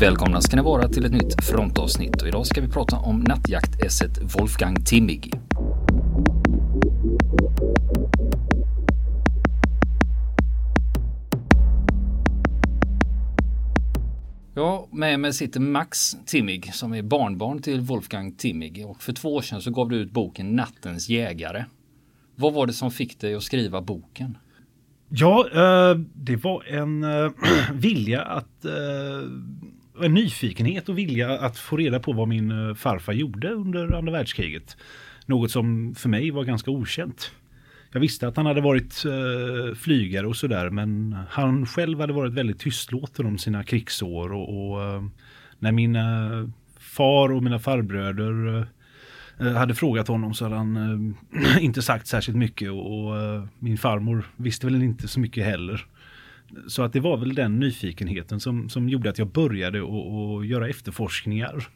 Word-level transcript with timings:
Välkomna 0.00 0.40
ska 0.40 0.56
ni 0.56 0.62
vara 0.62 0.88
till 0.88 1.04
ett 1.04 1.12
nytt 1.12 1.44
frontavsnitt 1.44 2.22
och 2.22 2.28
idag 2.28 2.46
ska 2.46 2.60
vi 2.60 2.68
prata 2.68 2.96
om 2.96 3.20
nattjaktässet 3.20 4.18
Wolfgang 4.38 4.84
Timmig. 4.84 5.32
Ja, 14.54 14.88
med 14.92 15.20
mig 15.20 15.32
sitter 15.32 15.60
Max 15.60 16.16
Timmig 16.26 16.74
som 16.74 16.94
är 16.94 17.02
barnbarn 17.02 17.62
till 17.62 17.80
Wolfgang 17.80 18.32
Timmig 18.32 18.86
och 18.86 19.02
för 19.02 19.12
två 19.12 19.34
år 19.34 19.42
sedan 19.42 19.62
så 19.62 19.70
gav 19.70 19.88
du 19.88 19.96
ut 19.96 20.10
boken 20.10 20.56
Nattens 20.56 21.08
jägare. 21.08 21.64
Vad 22.36 22.52
var 22.52 22.66
det 22.66 22.72
som 22.72 22.90
fick 22.90 23.20
dig 23.20 23.34
att 23.34 23.42
skriva 23.42 23.80
boken? 23.80 24.38
Ja, 25.12 25.48
eh, 25.54 25.98
det 26.14 26.36
var 26.36 26.64
en 26.64 27.04
eh, 27.04 27.30
vilja 27.72 28.22
att 28.22 28.64
eh, 28.64 28.72
en 30.04 30.14
nyfikenhet 30.14 30.88
och 30.88 30.98
vilja 30.98 31.38
att 31.38 31.58
få 31.58 31.76
reda 31.76 32.00
på 32.00 32.12
vad 32.12 32.28
min 32.28 32.68
eh, 32.68 32.74
farfar 32.74 33.12
gjorde 33.12 33.50
under 33.50 33.92
andra 33.92 34.12
världskriget. 34.12 34.76
Något 35.26 35.50
som 35.50 35.94
för 35.94 36.08
mig 36.08 36.30
var 36.30 36.44
ganska 36.44 36.70
okänt. 36.70 37.32
Jag 37.92 38.00
visste 38.00 38.28
att 38.28 38.36
han 38.36 38.46
hade 38.46 38.60
varit 38.60 39.04
eh, 39.04 39.74
flygare 39.74 40.26
och 40.26 40.36
sådär 40.36 40.70
men 40.70 41.16
han 41.30 41.66
själv 41.66 42.00
hade 42.00 42.12
varit 42.12 42.32
väldigt 42.32 42.58
tystlåten 42.58 43.26
om 43.26 43.38
sina 43.38 43.64
krigsår 43.64 44.32
och, 44.32 44.72
och 44.72 44.82
eh, 44.82 45.04
när 45.58 45.72
mina 45.72 46.30
far 46.78 47.32
och 47.32 47.42
mina 47.42 47.58
farbröder 47.58 48.66
hade 49.56 49.74
frågat 49.74 50.08
honom 50.08 50.34
så 50.34 50.44
hade 50.44 50.56
han 50.56 50.76
äh, 51.32 51.64
inte 51.64 51.82
sagt 51.82 52.06
särskilt 52.06 52.38
mycket 52.38 52.70
och, 52.70 53.08
och 53.08 53.22
äh, 53.22 53.44
min 53.58 53.78
farmor 53.78 54.24
visste 54.36 54.66
väl 54.66 54.82
inte 54.82 55.08
så 55.08 55.20
mycket 55.20 55.44
heller. 55.44 55.86
Så 56.68 56.82
att 56.82 56.92
det 56.92 57.00
var 57.00 57.16
väl 57.16 57.34
den 57.34 57.60
nyfikenheten 57.60 58.40
som, 58.40 58.68
som 58.68 58.88
gjorde 58.88 59.10
att 59.10 59.18
jag 59.18 59.28
började 59.28 59.78
att 59.78 60.46
göra 60.46 60.68
efterforskningar. 60.68 61.68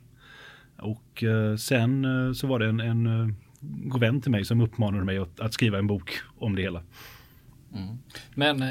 Och 0.79 1.23
äh, 1.23 1.57
sen 1.57 2.07
så 2.35 2.47
var 2.47 2.59
det 2.59 2.67
en, 2.67 2.81
en 2.81 3.35
god 3.61 4.01
vän 4.01 4.21
till 4.21 4.31
mig 4.31 4.45
som 4.45 4.61
uppmanade 4.61 5.05
mig 5.05 5.19
att, 5.19 5.41
att 5.41 5.55
skriva 5.55 5.79
en 5.79 5.87
bok 5.87 6.11
om 6.39 6.55
det 6.55 6.63
hela. 6.63 6.83
Mm. 7.75 7.99
Men 8.35 8.63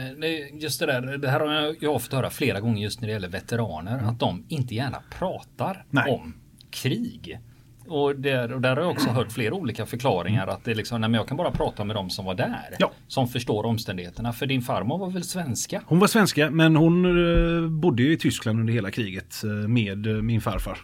just 0.61 0.79
det 0.79 0.85
där, 0.85 1.17
det 1.17 1.29
här 1.29 1.39
har 1.39 1.75
jag, 1.79 2.01
fått 2.01 2.13
höra 2.13 2.29
flera 2.29 2.59
gånger 2.59 2.83
just 2.83 3.01
när 3.01 3.07
det 3.07 3.13
gäller 3.13 3.29
veteraner, 3.29 3.93
mm. 3.93 4.09
att 4.09 4.19
de 4.19 4.45
inte 4.47 4.75
gärna 4.75 5.01
pratar 5.19 5.85
Nej. 5.89 6.11
om 6.11 6.33
krig. 6.69 7.39
Och 7.87 8.15
där, 8.15 8.53
och 8.53 8.61
där 8.61 8.75
har 8.75 8.83
jag 8.83 8.91
också 8.91 9.09
hört 9.09 9.31
flera 9.31 9.53
olika 9.53 9.85
förklaringar 9.85 10.47
att 10.47 10.63
det 10.63 10.71
är 10.71 10.75
liksom, 10.75 11.01
nej 11.01 11.09
men 11.09 11.17
jag 11.17 11.27
kan 11.27 11.37
bara 11.37 11.51
prata 11.51 11.83
med 11.83 11.95
dem 11.95 12.09
som 12.09 12.25
var 12.25 12.35
där. 12.35 12.75
Ja. 12.79 12.91
Som 13.07 13.27
förstår 13.27 13.65
omständigheterna. 13.65 14.33
För 14.33 14.45
din 14.45 14.61
farmor 14.61 14.97
var 14.97 15.09
väl 15.09 15.23
svenska? 15.23 15.81
Hon 15.85 15.99
var 15.99 16.07
svenska 16.07 16.49
men 16.49 16.75
hon 16.75 17.05
uh, 17.05 17.69
bodde 17.69 18.03
i 18.03 18.17
Tyskland 18.17 18.59
under 18.59 18.73
hela 18.73 18.91
kriget 18.91 19.41
uh, 19.45 19.67
med 19.67 20.07
uh, 20.07 20.21
min 20.21 20.41
farfar. 20.41 20.77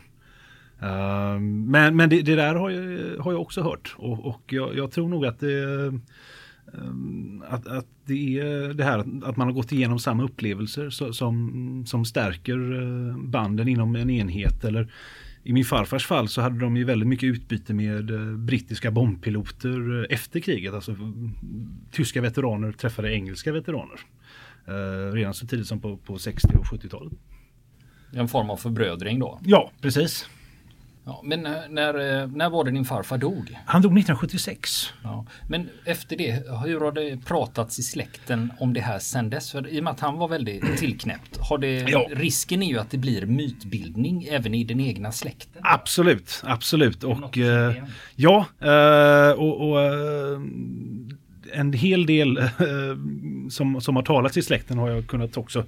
men 1.39 1.95
men 1.95 2.09
det, 2.09 2.21
det, 2.21 2.35
där 2.35 2.55
har 2.55 2.69
jag, 2.69 3.17
har 3.23 3.31
jag 3.31 3.41
också 3.41 3.61
hört 3.61 3.95
och, 3.97 4.25
och 4.25 4.41
jag, 4.53 4.77
jag 4.77 4.91
tror 4.91 5.09
nog 5.09 5.25
att 5.25 5.39
det 5.39 5.99
att, 7.47 7.67
att 7.67 7.85
det 8.05 8.39
är 8.39 8.73
det 8.73 8.83
här 8.83 8.99
att 8.99 9.37
man 9.37 9.47
har 9.47 9.51
gått 9.51 9.71
igenom 9.71 9.99
samma 9.99 10.23
upplevelser 10.23 10.89
som, 11.11 11.83
som 11.87 12.05
stärker 12.05 12.57
banden 13.17 13.67
inom 13.67 13.95
en 13.95 14.09
enhet 14.09 14.63
eller 14.63 14.87
i 15.43 15.53
min 15.53 15.65
farfars 15.65 16.05
fall 16.05 16.27
så 16.27 16.41
hade 16.41 16.59
de 16.59 16.77
ju 16.77 16.83
väldigt 16.83 17.07
mycket 17.07 17.27
utbyte 17.27 17.73
med 17.73 18.11
eh, 18.11 18.37
brittiska 18.37 18.91
bombpiloter 18.91 19.99
eh, 19.99 20.15
efter 20.15 20.39
kriget. 20.39 20.73
Alltså 20.73 20.95
tyska 21.91 22.21
veteraner 22.21 22.71
träffade 22.71 23.13
engelska 23.13 23.51
veteraner. 23.51 23.99
Eh, 24.67 25.13
redan 25.13 25.33
så 25.33 25.47
tidigt 25.47 25.67
som 25.67 25.79
på, 25.79 25.97
på 25.97 26.17
60 26.17 26.47
och 26.57 26.65
70-talet. 26.65 27.13
En 28.11 28.27
form 28.27 28.49
av 28.49 28.57
förbrödring 28.57 29.19
då? 29.19 29.39
Ja, 29.45 29.71
precis. 29.81 30.29
Ja, 31.05 31.21
men 31.23 31.45
eh, 31.45 31.53
när, 31.69 32.21
eh, 32.21 32.27
när 32.27 32.49
var 32.49 32.63
det 32.63 32.71
din 32.71 32.85
farfar 32.85 33.17
dog? 33.17 33.57
Han 33.65 33.81
dog 33.81 33.91
1976. 33.91 34.93
Ja, 35.03 35.25
men 35.47 35.69
efter 35.85 36.17
det, 36.17 36.43
hur 36.65 36.79
har 36.79 36.91
det 36.91 37.25
pratats 37.25 37.79
i 37.79 37.83
släkten 37.83 38.53
om 38.59 38.73
det 38.73 38.81
här 38.81 38.99
sen 38.99 39.29
dess? 39.29 39.51
För 39.51 39.67
I 39.67 39.79
och 39.79 39.83
med 39.83 39.91
att 39.91 39.99
han 39.99 40.17
var 40.17 40.27
väldigt 40.27 40.77
tillknäppt, 40.77 41.37
har 41.37 41.57
det, 41.57 41.79
ja. 41.79 42.07
risken 42.11 42.63
är 42.63 42.67
ju 42.67 42.79
att 42.79 42.91
det 42.91 42.97
blir 42.97 43.25
mytbildning 43.25 44.23
även 44.23 44.53
i 44.53 44.63
den 44.63 44.79
egna 44.79 45.11
släkten. 45.11 45.61
Absolut, 45.65 46.41
absolut. 46.45 47.03
Och 47.03 47.37
eh, 47.37 47.73
ja, 48.15 48.45
eh, 48.59 49.31
och, 49.31 49.69
och 49.69 49.81
eh, 49.81 50.39
en 51.53 51.73
hel 51.73 52.05
del 52.05 52.37
eh, 52.37 52.47
som, 53.49 53.81
som 53.81 53.95
har 53.95 54.03
talats 54.03 54.37
i 54.37 54.41
släkten 54.41 54.77
har 54.77 54.89
jag 54.89 55.07
kunnat 55.07 55.37
också 55.37 55.63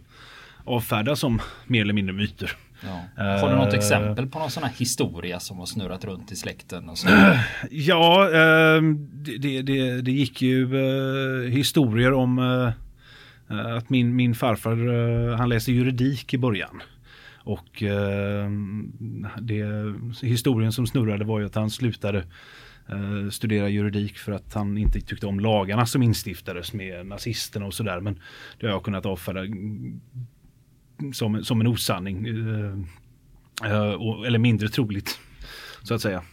avfärda 0.63 1.15
som 1.15 1.41
mer 1.67 1.81
eller 1.81 1.93
mindre 1.93 2.13
myter. 2.13 2.57
Ja. 2.83 3.23
Har 3.23 3.49
du 3.49 3.55
något 3.55 3.73
uh, 3.73 3.79
exempel 3.79 4.27
på 4.27 4.39
någon 4.39 4.51
sån 4.51 4.63
här 4.63 4.71
historia 4.71 5.39
som 5.39 5.59
har 5.59 5.65
snurrat 5.65 6.05
runt 6.05 6.31
i 6.31 6.35
släkten? 6.35 6.89
Och 6.89 6.97
så? 6.97 7.07
ja, 7.71 8.29
uh, 8.29 8.95
det, 9.39 9.61
det, 9.61 10.01
det, 10.01 10.11
gick 10.11 10.41
ju 10.41 10.73
uh, 10.73 11.49
historier 11.49 12.13
om 12.13 12.39
eh, 13.49 13.75
att 13.75 13.89
min, 13.89 14.15
min 14.15 14.35
farfar 14.35 15.35
han 15.37 15.49
läste 15.49 15.71
juridik 15.71 16.33
i 16.33 16.37
början. 16.37 16.81
Och 17.43 17.83
det, 19.41 19.63
historien 20.21 20.71
som 20.71 20.87
snurrade 20.87 21.25
var 21.25 21.39
ju 21.39 21.45
att 21.45 21.55
han 21.55 21.69
slutade 21.69 22.25
studera 23.31 23.69
juridik 23.69 24.17
för 24.17 24.31
att 24.31 24.53
han 24.53 24.77
inte 24.77 25.01
tyckte 25.01 25.27
om 25.27 25.39
lagarna 25.39 25.85
som 25.85 26.03
instiftades 26.03 26.73
med 26.73 27.05
nazisterna 27.05 27.65
och 27.65 27.73
sådär. 27.73 27.99
Men 27.99 28.19
det 28.59 28.67
har 28.67 28.73
jag 28.73 28.83
kunnat 28.83 29.05
avfärda 29.05 29.41
som, 31.13 31.43
som 31.43 31.61
en 31.61 31.67
osanning. 31.67 32.27
Eh, 32.27 33.71
eh, 33.71 33.93
eller 34.27 34.39
mindre 34.39 34.67
troligt, 34.67 35.19
så 35.83 35.93
att 35.93 36.01
säga. 36.01 36.23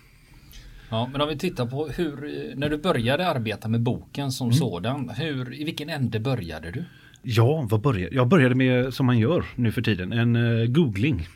Ja, 0.91 1.09
men 1.13 1.21
om 1.21 1.29
vi 1.29 1.39
tittar 1.39 1.67
på 1.67 1.89
hur, 1.89 2.53
när 2.57 2.71
du 2.71 2.79
började 2.79 3.29
arbeta 3.29 3.69
med 3.69 3.81
boken 3.81 4.33
som 4.33 4.47
mm. 4.47 4.59
sådan, 4.59 5.09
hur, 5.09 5.61
i 5.61 5.65
vilken 5.65 5.89
ände 5.89 6.21
började 6.21 6.71
du? 6.71 6.85
Ja, 7.23 7.67
vad 7.71 7.81
började? 7.81 8.15
jag 8.15 8.29
började 8.29 8.55
med, 8.55 8.95
som 8.95 9.07
man 9.07 9.19
gör 9.19 9.45
nu 9.55 9.73
för 9.73 9.83
tiden, 9.83 10.13
en 10.13 10.37
uh, 10.37 10.67
googling. 10.67 11.29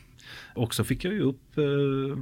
Och 0.55 0.73
så 0.73 0.83
fick 0.83 1.05
jag 1.05 1.13
ju 1.13 1.21
upp 1.21 1.57
uh, 1.57 2.17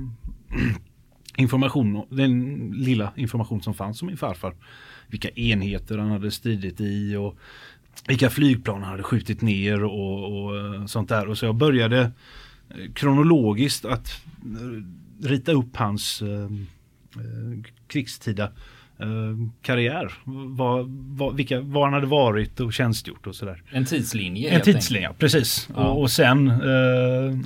information, 1.38 2.06
den 2.10 2.58
lilla 2.76 3.14
information 3.16 3.62
som 3.62 3.74
fanns 3.74 4.02
om 4.02 4.08
min 4.08 4.18
farfar. 4.18 4.56
Vilka 5.08 5.30
enheter 5.30 5.98
han 5.98 6.12
hade 6.12 6.32
stridit 6.32 6.82
i 6.82 7.16
och 7.16 7.38
vilka 8.08 8.30
flygplan 8.30 8.82
han 8.82 8.92
hade 8.92 9.04
skjutit 9.04 9.42
ner 9.42 9.84
och, 9.84 10.44
och 10.44 10.58
eh, 10.58 10.86
sånt 10.86 11.10
där. 11.10 11.28
Och 11.28 11.38
så 11.38 11.46
jag 11.46 11.56
började 11.56 12.00
eh, 12.70 12.92
kronologiskt 12.94 13.86
att 13.86 14.22
eh, 14.44 15.28
rita 15.28 15.52
upp 15.52 15.76
hans 15.76 16.22
eh, 16.22 16.50
krigstida 17.88 18.52
eh, 19.00 19.08
karriär. 19.62 20.14
Var, 20.24 20.86
var, 21.18 21.32
vilka, 21.32 21.62
var 21.62 21.84
han 21.84 21.94
hade 21.94 22.08
varit 22.08 22.60
och 22.60 22.74
tjänstgjort 22.74 23.28
och 23.28 23.36
sådär. 23.36 23.64
En 23.70 23.86
tidslinje? 23.86 24.50
En 24.50 24.62
tidslinje, 24.62 25.08
enkelt. 25.08 25.20
precis. 25.20 25.70
Ja. 25.76 25.90
Och, 25.90 26.02
och, 26.02 26.12
sen 26.12 26.48
eh, 26.48 27.38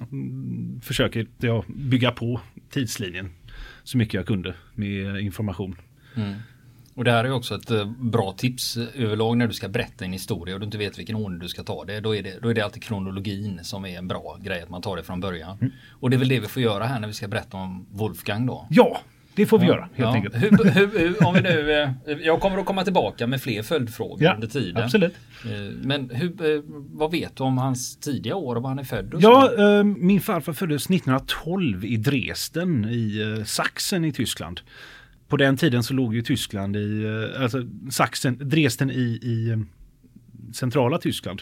försöker 0.81 1.27
jag 1.37 1.65
bygga 1.67 2.11
på 2.11 2.41
tidslinjen 2.69 3.29
så 3.83 3.97
mycket 3.97 4.13
jag 4.13 4.25
kunde 4.25 4.53
med 4.73 5.19
information. 5.19 5.75
Mm. 6.15 6.33
Och 6.95 7.03
det 7.03 7.11
här 7.11 7.23
är 7.23 7.31
också 7.31 7.55
ett 7.55 7.71
eh, 7.71 7.85
bra 7.85 8.33
tips 8.37 8.77
överlag 8.77 9.37
när 9.37 9.47
du 9.47 9.53
ska 9.53 9.67
berätta 9.67 10.05
en 10.05 10.13
historia 10.13 10.55
och 10.55 10.59
du 10.59 10.65
inte 10.65 10.77
vet 10.77 10.99
vilken 10.99 11.15
ordning 11.15 11.39
du 11.39 11.47
ska 11.47 11.63
ta 11.63 11.85
det. 11.85 11.99
Då 11.99 12.15
är 12.15 12.23
det, 12.23 12.39
då 12.41 12.49
är 12.49 12.53
det 12.53 12.61
alltid 12.61 12.83
kronologin 12.83 13.59
som 13.63 13.85
är 13.85 13.97
en 13.97 14.07
bra 14.07 14.37
grej 14.43 14.61
att 14.61 14.69
man 14.69 14.81
tar 14.81 14.97
det 14.97 15.03
från 15.03 15.19
början. 15.19 15.57
Mm. 15.61 15.73
Och 15.91 16.09
det 16.09 16.15
är 16.15 16.17
väl 16.17 16.27
det 16.27 16.39
vi 16.39 16.47
får 16.47 16.61
göra 16.61 16.85
här 16.85 16.99
när 16.99 17.07
vi 17.07 17.13
ska 17.13 17.27
berätta 17.27 17.57
om 17.57 17.85
Wolfgang 17.91 18.45
då? 18.45 18.67
Ja, 18.69 18.99
det 19.35 19.45
får 19.45 19.59
vi 19.59 19.65
ja, 19.65 19.73
göra 19.73 19.81
helt 19.81 19.97
ja. 19.97 20.13
enkelt. 20.13 20.35
Hur, 20.35 20.99
hur, 20.99 21.27
om 21.27 21.33
vi 21.33 21.41
nu, 21.41 21.71
eh, 22.07 22.17
jag 22.21 22.39
kommer 22.39 22.57
att 22.57 22.65
komma 22.65 22.83
tillbaka 22.83 23.27
med 23.27 23.41
fler 23.41 23.63
följdfrågor 23.63 24.23
ja, 24.23 24.33
under 24.33 24.47
tiden. 24.47 24.83
Absolut. 24.83 25.15
Eh, 25.45 25.51
men 25.81 26.09
hur, 26.09 26.61
vad 26.97 27.11
vet 27.11 27.35
du 27.35 27.43
om 27.43 27.57
hans 27.57 27.97
tidiga 27.97 28.35
år 28.35 28.55
och 28.55 28.61
var 28.61 28.69
han 28.69 28.79
är 28.79 28.83
född? 28.83 29.15
Ja, 29.19 29.51
så? 29.55 29.83
min 29.83 30.21
farfar 30.21 30.53
föddes 30.53 30.83
1912 30.83 31.85
i 31.85 31.97
Dresden 31.97 32.85
i 32.85 33.43
Sachsen 33.45 34.05
i 34.05 34.11
Tyskland 34.11 34.61
på 35.27 35.37
den 35.37 35.57
tiden 35.57 35.83
så 35.83 35.93
låg 35.93 36.15
ju 36.15 36.21
Tyskland 36.21 36.75
i, 36.75 37.03
eh, 37.03 37.41
alltså 37.41 37.63
Sachsen, 37.89 38.37
Dresden 38.41 38.91
i, 38.91 39.19
i 39.21 39.49
eh, 39.49 39.59
centrala 40.53 40.97
Tyskland. 40.97 41.41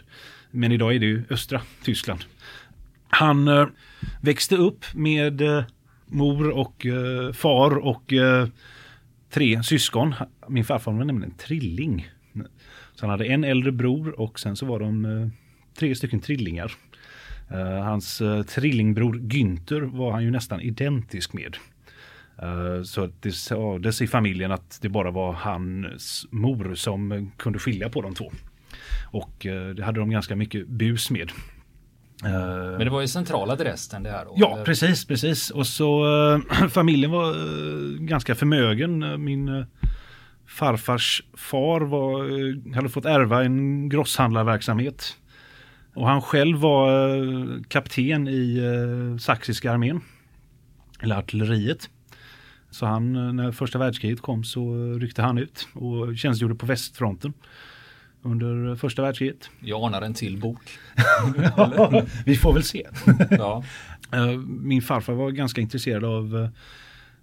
Men 0.51 0.71
idag 0.71 0.95
är 0.95 0.99
det 0.99 1.05
ju 1.05 1.23
östra 1.29 1.61
Tyskland. 1.83 2.19
Han 3.07 3.47
eh, 3.47 3.67
växte 4.21 4.55
upp 4.55 4.85
med 4.93 5.41
eh, 5.41 5.63
mor 6.05 6.49
och 6.49 6.85
eh, 6.85 7.31
far 7.31 7.77
och 7.77 8.13
eh, 8.13 8.47
tre 9.29 9.63
syskon. 9.63 10.13
Min 10.47 10.65
farfar 10.65 10.91
var 10.91 11.03
nämligen 11.05 11.33
trilling. 11.37 12.09
Så 12.95 13.01
han 13.01 13.09
hade 13.09 13.25
en 13.25 13.43
äldre 13.43 13.71
bror 13.71 14.19
och 14.19 14.39
sen 14.39 14.55
så 14.55 14.65
var 14.65 14.79
de 14.79 15.05
eh, 15.05 15.27
tre 15.79 15.95
stycken 15.95 16.19
trillingar. 16.19 16.71
hans 17.83 18.21
trillingbror 18.47 19.13
Günther 19.13 19.97
var 19.97 20.11
han 20.11 20.23
ju 20.23 20.31
nästan 20.31 20.61
identisk 20.61 21.33
med. 21.33 21.57
Eh, 22.41 22.83
så 22.83 23.09
det 23.19 23.31
sades 23.31 24.01
i 24.01 24.07
familjen 24.07 24.51
att 24.51 24.79
det 24.81 24.89
bara 24.89 25.11
var 25.11 25.33
hans 25.33 26.25
mor 26.31 26.75
som 26.75 27.31
kunde 27.37 27.59
skilja 27.59 27.89
på 27.89 28.01
de 28.01 28.13
två. 28.13 28.31
Och 29.11 29.45
eh, 29.45 29.69
det 29.69 29.83
hade 29.83 29.99
de 29.99 30.09
ganska 30.09 30.35
mycket 30.35 30.67
bus 30.67 31.09
med. 31.09 31.31
Men 32.23 32.79
det 32.79 32.89
var 32.89 33.01
ju 33.01 33.07
centrala 33.07 33.55
Dresden 33.55 34.03
det 34.03 34.09
här 34.09 34.25
då? 34.25 34.33
Ja, 34.37 34.53
eller? 34.53 34.65
precis, 34.65 35.05
precis. 35.05 35.49
Och 35.49 35.67
så 35.67 36.05
familjen 36.69 37.11
var 37.11 37.33
ganska 38.05 38.35
förmögen. 38.35 39.23
Min 39.23 39.65
farfars 40.47 41.23
far 41.33 41.81
var, 41.81 42.75
hade 42.75 42.89
fått 42.89 43.05
ärva 43.05 43.43
en 43.43 43.89
grosshandlarverksamhet. 43.89 45.17
Och 45.93 46.07
han 46.07 46.21
själv 46.21 46.57
var 46.57 47.63
kapten 47.69 48.27
i 48.27 48.61
saxiska 49.19 49.71
armén. 49.71 50.01
Eller 51.01 51.15
artilleriet. 51.15 51.89
Så 52.73 52.85
han, 52.85 53.35
när 53.35 53.51
första 53.51 53.79
världskriget 53.79 54.21
kom 54.21 54.43
så 54.43 54.93
ryckte 54.93 55.21
han 55.21 55.37
ut 55.37 55.67
och 55.73 56.17
tjänstgjorde 56.17 56.55
på 56.55 56.65
västfronten 56.65 57.33
under 58.21 58.75
första 58.75 59.01
världskriget. 59.01 59.49
Jag 59.59 59.83
anar 59.83 60.01
en 60.01 60.13
till 60.13 60.37
bok. 60.37 60.79
ja, 61.57 62.03
vi 62.25 62.35
får 62.35 62.53
väl 62.53 62.63
se. 62.63 62.87
ja. 63.29 63.63
Eh, 64.13 64.37
min 64.47 64.81
farfar 64.81 65.13
var 65.13 65.31
ganska 65.31 65.61
intresserad 65.61 66.03
av 66.03 66.37
eh, 66.37 66.49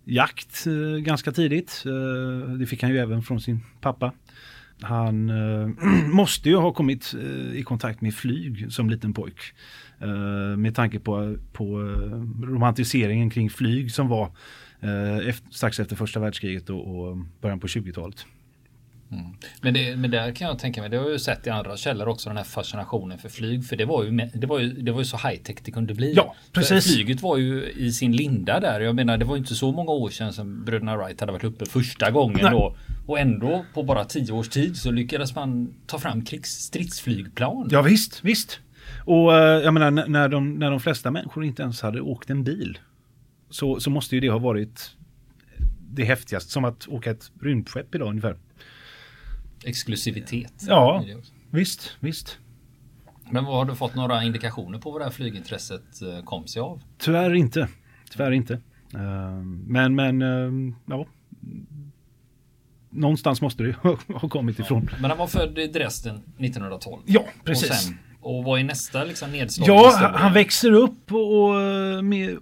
jakt 0.05 0.67
eh, 0.67 0.99
ganska 0.99 1.33
tidigt. 1.33 1.83
Det 2.59 2.67
fick 2.67 2.83
han 2.83 2.93
ju 2.93 2.99
även 2.99 3.23
från 3.23 3.41
sin 3.41 3.61
pappa. 3.81 4.13
Han 4.81 5.33
måste 6.13 6.49
ju 6.49 6.57
ha 6.57 6.73
kommit 6.73 7.15
i 7.55 7.63
kontakt 7.63 8.01
med 8.01 8.15
flyg 8.15 8.73
som 8.73 8.91
liten 8.91 9.15
pojk. 9.15 9.55
Med 10.57 10.75
tanke 10.75 10.99
på, 10.99 11.37
på 11.53 11.65
romantiseringen 12.43 13.31
kring 13.31 13.51
flyg 13.51 13.93
som 13.93 14.09
var 14.09 14.33
efter, 15.29 15.53
strax 15.53 15.81
efter 15.81 15.97
första 15.97 16.21
världskriget 16.21 16.71
och, 16.71 16.81
och 16.81 17.17
början 17.41 17.61
på 17.61 17.67
20-talet. 17.67 18.27
Mm. 19.13 19.25
Men, 19.61 19.75
det, 19.75 19.97
men 19.97 20.11
där 20.11 20.33
kan 20.33 20.49
jag 20.49 20.59
tänka 20.59 20.81
mig, 20.81 20.91
det 20.91 20.97
har 20.97 21.05
jag 21.05 21.13
ju 21.13 21.19
sett 21.19 21.47
i 21.47 21.51
andra 21.51 21.77
källor 21.77 22.09
också, 22.09 22.29
den 22.29 22.37
här 22.37 22.45
fascinationen 22.45 23.19
för 23.19 23.29
flyg. 23.29 23.65
För 23.65 23.77
det 23.77 23.85
var 23.85 24.05
ju, 24.05 24.11
det 24.35 24.47
var 24.47 24.59
ju, 24.59 24.73
det 24.73 24.93
var 24.93 24.99
ju 24.99 25.05
så 25.05 25.17
high 25.17 25.43
tech 25.43 25.57
det 25.65 25.71
kunde 25.71 25.95
bli. 25.95 26.13
Ja, 26.17 26.35
precis. 26.53 26.85
För 26.85 26.93
flyget 26.93 27.23
var 27.23 27.37
ju 27.37 27.73
i 27.77 27.93
sin 27.93 28.13
linda 28.13 28.61
där. 28.61 28.81
Jag 28.81 28.95
menar, 28.95 29.19
det 29.19 29.25
var 29.25 29.35
ju 29.35 29.39
inte 29.39 29.55
så 29.55 29.73
många 29.73 29.91
år 29.91 30.11
sedan 30.11 30.33
som 30.33 30.65
bröderna 30.65 30.97
Wright 30.97 31.21
hade 31.21 31.33
varit 31.33 31.45
uppe 31.45 31.67
första 31.67 32.11
gången 32.11 32.39
Nej. 32.43 32.51
då. 32.53 32.77
Och 33.07 33.19
ändå 33.19 33.65
på 33.75 33.83
bara 33.83 34.05
tio 34.05 34.33
års 34.33 34.49
tid 34.49 34.77
så 34.77 34.91
lyckades 34.91 35.35
man 35.35 35.75
ta 35.87 35.99
fram 35.99 36.25
krigsstridsflygplan. 36.25 37.69
Ja 37.71 37.83
visst, 37.83 38.25
visst. 38.25 38.61
Och 39.05 39.35
eh, 39.37 39.63
jag 39.63 39.75
menar 39.75 39.91
när 39.91 40.29
de, 40.29 40.55
när 40.55 40.71
de 40.71 40.81
flesta 40.81 41.11
människor 41.11 41.45
inte 41.45 41.63
ens 41.63 41.81
hade 41.81 42.01
åkt 42.01 42.31
en 42.31 42.45
bil. 42.45 42.79
Så, 43.51 43.81
så 43.81 43.91
måste 43.91 44.15
ju 44.15 44.21
det 44.21 44.31
ha 44.31 44.39
varit 44.39 44.97
det 45.91 46.05
häftigaste 46.05 46.51
som 46.51 46.65
att 46.65 46.89
åka 46.89 47.11
ett 47.11 47.31
rymdskepp 47.41 47.95
idag 47.95 48.09
ungefär 48.09 48.37
exklusivitet. 49.65 50.53
Ja, 50.69 51.05
visst, 51.51 51.97
visst. 52.01 52.39
Men 53.31 53.45
vad 53.45 53.57
har 53.57 53.65
du 53.65 53.75
fått 53.75 53.95
några 53.95 54.25
indikationer 54.25 54.79
på 54.79 54.91
vad 54.91 55.01
det 55.01 55.05
här 55.05 55.13
flygintresset 55.13 56.03
eh, 56.03 56.25
kom 56.25 56.47
sig 56.47 56.63
av? 56.63 56.83
Tyvärr 56.99 57.35
inte. 57.35 57.69
Tyvärr 58.11 58.31
inte. 58.31 58.55
Eh, 58.95 59.43
men, 59.67 59.95
men, 59.95 60.23
eh, 60.23 60.75
ja. 60.87 61.07
Någonstans 62.91 63.41
måste 63.41 63.63
det 63.63 63.73
ha 64.09 64.29
kommit 64.29 64.59
ifrån. 64.59 64.89
Ja, 64.93 64.97
men 65.01 65.11
han 65.11 65.19
var 65.19 65.27
född 65.27 65.59
i 65.59 65.67
Dresden 65.67 66.17
1912. 66.17 67.03
Ja, 67.07 67.25
precis. 67.45 67.71
Och, 67.71 67.77
sen, 67.77 67.99
och 68.21 68.45
vad 68.45 68.61
är 68.61 68.65
nästa 68.65 69.05
liksom 69.05 69.33
nedslag? 69.33 69.69
Ja, 69.69 70.13
han 70.15 70.33
växer 70.33 70.73
upp 70.73 71.13
och 71.13 71.55
med 72.05 72.37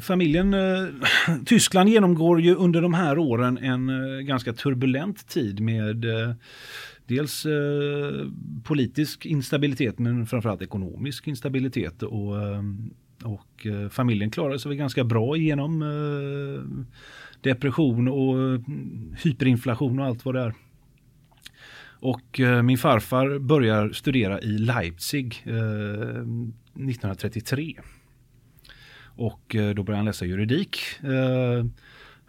familjen. 0.00 0.54
Tyskland 1.46 1.88
genomgår 1.88 2.40
ju 2.40 2.54
under 2.54 2.82
de 2.82 2.94
här 2.94 3.18
åren 3.18 3.58
en 3.58 3.90
ganska 4.26 4.52
turbulent 4.52 5.28
tid 5.28 5.60
med 5.60 6.04
dels 7.08 7.46
eh, 7.46 8.26
politisk 8.64 9.26
instabilitet 9.26 9.98
men 9.98 10.26
framförallt 10.26 10.62
ekonomisk 10.62 11.28
instabilitet. 11.28 12.02
Och, 12.02 12.42
eh, 12.42 12.62
och 13.24 13.66
eh, 13.66 13.88
familjen 13.88 14.30
klarade 14.30 14.58
sig 14.58 14.68
väl 14.68 14.78
ganska 14.78 15.04
bra 15.04 15.36
genom 15.36 15.82
eh, 15.82 16.86
depression 17.40 18.08
och 18.08 18.60
hyperinflation 19.22 19.98
och 19.98 20.06
allt 20.06 20.24
vad 20.24 20.34
det 20.34 20.40
är. 20.40 20.54
Och 22.00 22.40
eh, 22.40 22.62
min 22.62 22.78
farfar 22.78 23.38
börjar 23.38 23.92
studera 23.92 24.40
i 24.40 24.58
Leipzig 24.58 25.42
eh, 25.46 25.52
1933. 25.52 27.74
Och 29.02 29.54
eh, 29.54 29.74
då 29.74 29.82
börjar 29.82 29.96
han 29.96 30.06
läsa 30.06 30.26
juridik. 30.26 30.78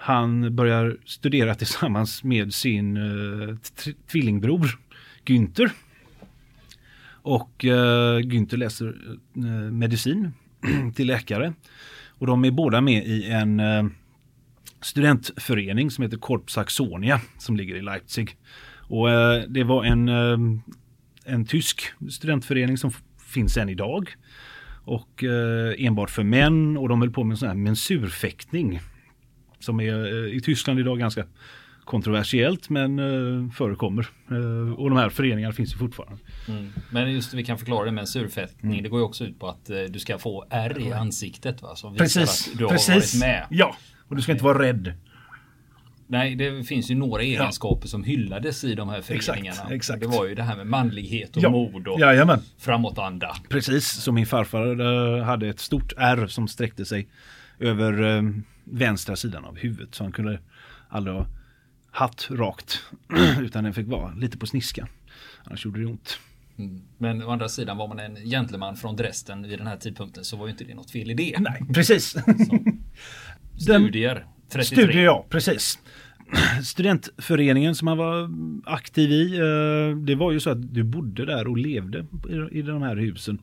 Han 0.01 0.55
börjar 0.55 0.97
studera 1.05 1.55
tillsammans 1.55 2.23
med 2.23 2.53
sin 2.53 2.99
tvillingbror 4.11 4.79
Günther. 5.25 5.69
Och 7.21 7.65
Günther 8.23 8.57
läser 8.57 8.95
medicin 9.71 10.33
till 10.95 11.07
läkare. 11.07 11.53
Och 12.07 12.27
de 12.27 12.45
är 12.45 12.51
båda 12.51 12.81
med 12.81 13.07
i 13.07 13.29
en 13.29 13.61
studentförening 14.81 15.91
som 15.91 16.01
heter 16.01 16.17
Corp 16.17 16.51
Saxonia 16.51 17.21
som 17.37 17.57
ligger 17.57 17.75
i 17.75 17.81
Leipzig. 17.81 18.37
Och 18.89 19.07
det 19.47 19.63
var 19.63 19.83
en, 19.83 20.09
en 21.25 21.45
tysk 21.45 21.81
studentförening 22.09 22.77
som 22.77 22.91
finns 23.33 23.57
än 23.57 23.69
idag. 23.69 24.09
Och 24.83 25.23
enbart 25.77 26.09
för 26.09 26.23
män 26.23 26.77
och 26.77 26.89
de 26.89 27.01
höll 27.01 27.11
på 27.11 27.23
med 27.23 27.39
sån 27.39 27.47
här 27.47 27.55
mensurfäktning 27.55 28.79
som 29.59 29.79
är 29.79 30.27
eh, 30.27 30.35
i 30.35 30.41
Tyskland 30.41 30.79
idag 30.79 30.99
ganska 30.99 31.25
kontroversiellt 31.85 32.69
men 32.69 32.99
uh, 32.99 33.51
förekommer. 33.51 34.07
Uh, 34.31 34.71
och 34.71 34.89
de 34.89 34.97
här 34.97 35.09
föreningarna 35.09 35.53
finns 35.53 35.73
ju 35.73 35.77
fortfarande. 35.77 36.17
Mm. 36.47 36.73
Men 36.91 37.11
just 37.11 37.33
vi 37.33 37.43
kan 37.43 37.57
förklara 37.57 37.85
det 37.85 37.91
med 37.91 38.01
en 38.01 38.07
surfettning. 38.07 38.71
Mm. 38.71 38.83
Det 38.83 38.89
går 38.89 38.99
ju 38.99 39.05
också 39.05 39.23
ut 39.23 39.39
på 39.39 39.47
att 39.47 39.69
uh, 39.69 39.81
du 39.89 39.99
ska 39.99 40.17
få 40.17 40.45
R 40.49 40.77
i 40.79 40.91
ansiktet. 40.91 41.61
Va? 41.61 41.75
Som 41.75 41.95
precis, 41.95 42.47
att 42.47 42.57
du 42.57 42.63
har 42.63 42.71
precis. 42.71 43.13
varit 43.13 43.19
med. 43.19 43.45
Ja, 43.49 43.75
och 44.07 44.15
du 44.15 44.21
ska 44.21 44.31
inte 44.31 44.43
vara 44.43 44.63
rädd. 44.63 44.93
Nej, 46.11 46.35
det 46.35 46.63
finns 46.63 46.91
ju 46.91 46.95
några 46.95 47.23
egenskaper 47.23 47.87
ja. 47.87 47.89
som 47.89 48.03
hyllades 48.03 48.63
i 48.63 48.75
de 48.75 48.89
här 48.89 49.01
föreningarna. 49.01 49.49
Exakt, 49.49 49.71
exakt. 49.71 50.01
Det 50.01 50.07
var 50.07 50.25
ju 50.25 50.35
det 50.35 50.43
här 50.43 50.55
med 50.55 50.67
manlighet 50.67 51.37
och 51.37 51.43
ja. 51.43 51.49
mod 51.49 51.87
och 51.87 51.99
Jajamän. 51.99 52.39
framåtanda. 52.57 53.35
Precis, 53.49 53.87
som 53.87 54.15
min 54.15 54.25
farfar 54.25 55.21
hade 55.21 55.47
ett 55.47 55.59
stort 55.59 55.93
R 55.97 56.27
som 56.27 56.47
sträckte 56.47 56.85
sig 56.85 57.07
över 57.59 58.23
vänstra 58.63 59.15
sidan 59.15 59.45
av 59.45 59.57
huvudet. 59.57 59.95
Så 59.95 60.03
han 60.03 60.11
kunde 60.11 60.39
aldrig 60.89 61.15
ha 61.15 61.27
hatt 61.91 62.27
rakt. 62.31 62.81
utan 63.41 63.63
den 63.63 63.73
fick 63.73 63.87
vara 63.87 64.13
lite 64.13 64.37
på 64.37 64.45
sniskan. 64.45 64.87
Annars 65.43 65.65
gjorde 65.65 65.79
det 65.79 65.85
ont. 65.85 66.19
Mm. 66.57 66.81
Men 66.97 67.23
å 67.23 67.31
andra 67.31 67.49
sidan 67.49 67.77
var 67.77 67.87
man 67.87 67.99
en 67.99 68.15
gentleman 68.15 68.75
från 68.75 68.95
Dresden 68.95 69.47
vid 69.47 69.59
den 69.59 69.67
här 69.67 69.77
tidpunkten 69.77 70.25
så 70.25 70.37
var 70.37 70.45
ju 70.45 70.51
inte 70.51 70.63
det 70.63 70.75
något 70.75 70.91
fel 70.91 71.11
i 71.11 71.13
det. 71.13 71.39
Nej, 71.39 71.61
precis. 71.73 72.15
Studier 73.57 74.25
33. 74.49 74.75
Studier, 74.75 75.03
ja, 75.03 75.25
precis. 75.29 75.79
Studentföreningen 76.63 77.75
som 77.75 77.87
han 77.87 77.97
var 77.97 78.29
aktiv 78.65 79.11
i, 79.11 79.37
eh, 79.37 79.97
det 79.97 80.15
var 80.15 80.31
ju 80.31 80.39
så 80.39 80.49
att 80.49 80.73
du 80.73 80.83
bodde 80.83 81.25
där 81.25 81.47
och 81.47 81.57
levde 81.57 82.05
i 82.51 82.61
de 82.61 82.81
här 82.81 82.95
husen. 82.95 83.39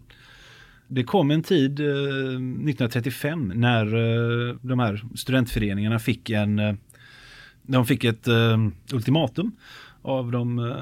Det 0.88 1.05
kom 1.05 1.31
en 1.31 1.43
tid, 1.43 1.81
eh, 1.81 1.87
1935, 1.87 3.52
när 3.55 3.87
eh, 3.87 4.57
de 4.62 4.78
här 4.78 5.05
studentföreningarna 5.14 5.99
fick 5.99 6.31
en 6.31 6.78
de 7.69 7.87
fick 7.87 8.05
ett 8.05 8.28
ultimatum 8.93 9.52
av 10.02 10.31
de 10.31 10.75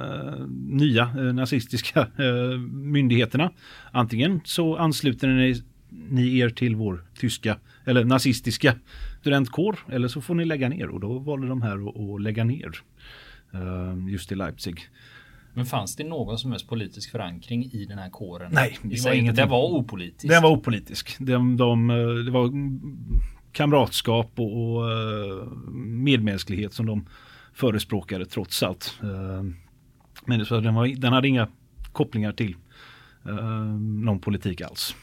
nya 0.68 1.06
nazistiska 1.32 2.06
myndigheterna. 2.72 3.50
Antingen 3.92 4.40
så 4.44 4.76
ansluter 4.76 5.28
ni, 5.28 5.62
ni 5.88 6.38
er 6.38 6.48
till 6.48 6.76
vår 6.76 7.04
tyska 7.18 7.56
eller 7.84 8.04
nazistiska 8.04 8.74
studentkår 9.24 9.78
eller 9.92 10.08
så 10.08 10.20
får 10.20 10.34
ni 10.34 10.44
lägga 10.44 10.68
ner 10.68 10.88
och 10.88 11.00
då 11.00 11.18
valde 11.18 11.48
de 11.48 11.62
här 11.62 11.88
att 12.14 12.22
lägga 12.22 12.44
ner 12.44 12.70
just 14.08 14.32
i 14.32 14.34
Leipzig. 14.34 14.80
Men 15.54 15.66
fanns 15.66 15.96
det 15.96 16.04
någon 16.04 16.38
som 16.38 16.50
helst 16.50 16.68
politisk 16.68 17.10
förankring 17.10 17.64
i 17.64 17.84
den 17.84 17.98
här 17.98 18.10
kåren? 18.10 18.50
Nej, 18.54 18.78
det 18.82 19.04
var, 19.04 19.12
inget, 19.12 19.36
det 19.36 19.44
var 19.44 19.62
opolitisk. 19.62 20.28
Den 20.28 20.42
var 20.42 20.50
opolitisk. 20.50 21.16
De, 21.18 21.56
de, 21.56 21.88
det 22.24 22.30
var 22.30 22.50
kamratskap 23.52 24.32
och, 24.36 24.76
och 24.76 24.92
eh, 24.92 25.46
medmänsklighet 25.76 26.72
som 26.72 26.86
de 26.86 27.08
förespråkade 27.54 28.26
trots 28.26 28.62
allt. 28.62 28.98
Eh, 29.02 29.42
men 30.24 30.46
så 30.46 30.60
den, 30.60 30.74
var, 30.74 30.86
den 30.86 31.12
hade 31.12 31.28
inga 31.28 31.48
kopplingar 31.92 32.32
till 32.32 32.56
någon 33.78 34.20
politik 34.20 34.60
alls. 34.60 34.94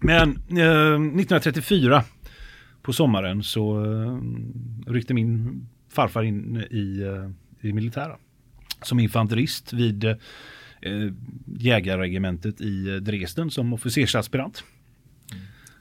Men 0.00 0.28
uh, 0.30 0.94
1934 0.94 2.04
på 2.88 2.96
sommaren 2.96 3.42
så 3.44 3.64
uh, 3.84 4.16
ryckte 4.86 5.14
min 5.14 5.60
farfar 5.92 6.24
in 6.24 6.56
i, 6.56 7.04
i 7.60 7.72
militära 7.72 8.16
som 8.82 9.00
infanterist 9.00 9.72
vid 9.72 10.04
eh, 10.04 10.16
jägarregementet 11.58 12.60
i 12.60 13.00
Dresden 13.00 13.50
som 13.50 13.72
officersaspirant. 13.72 14.64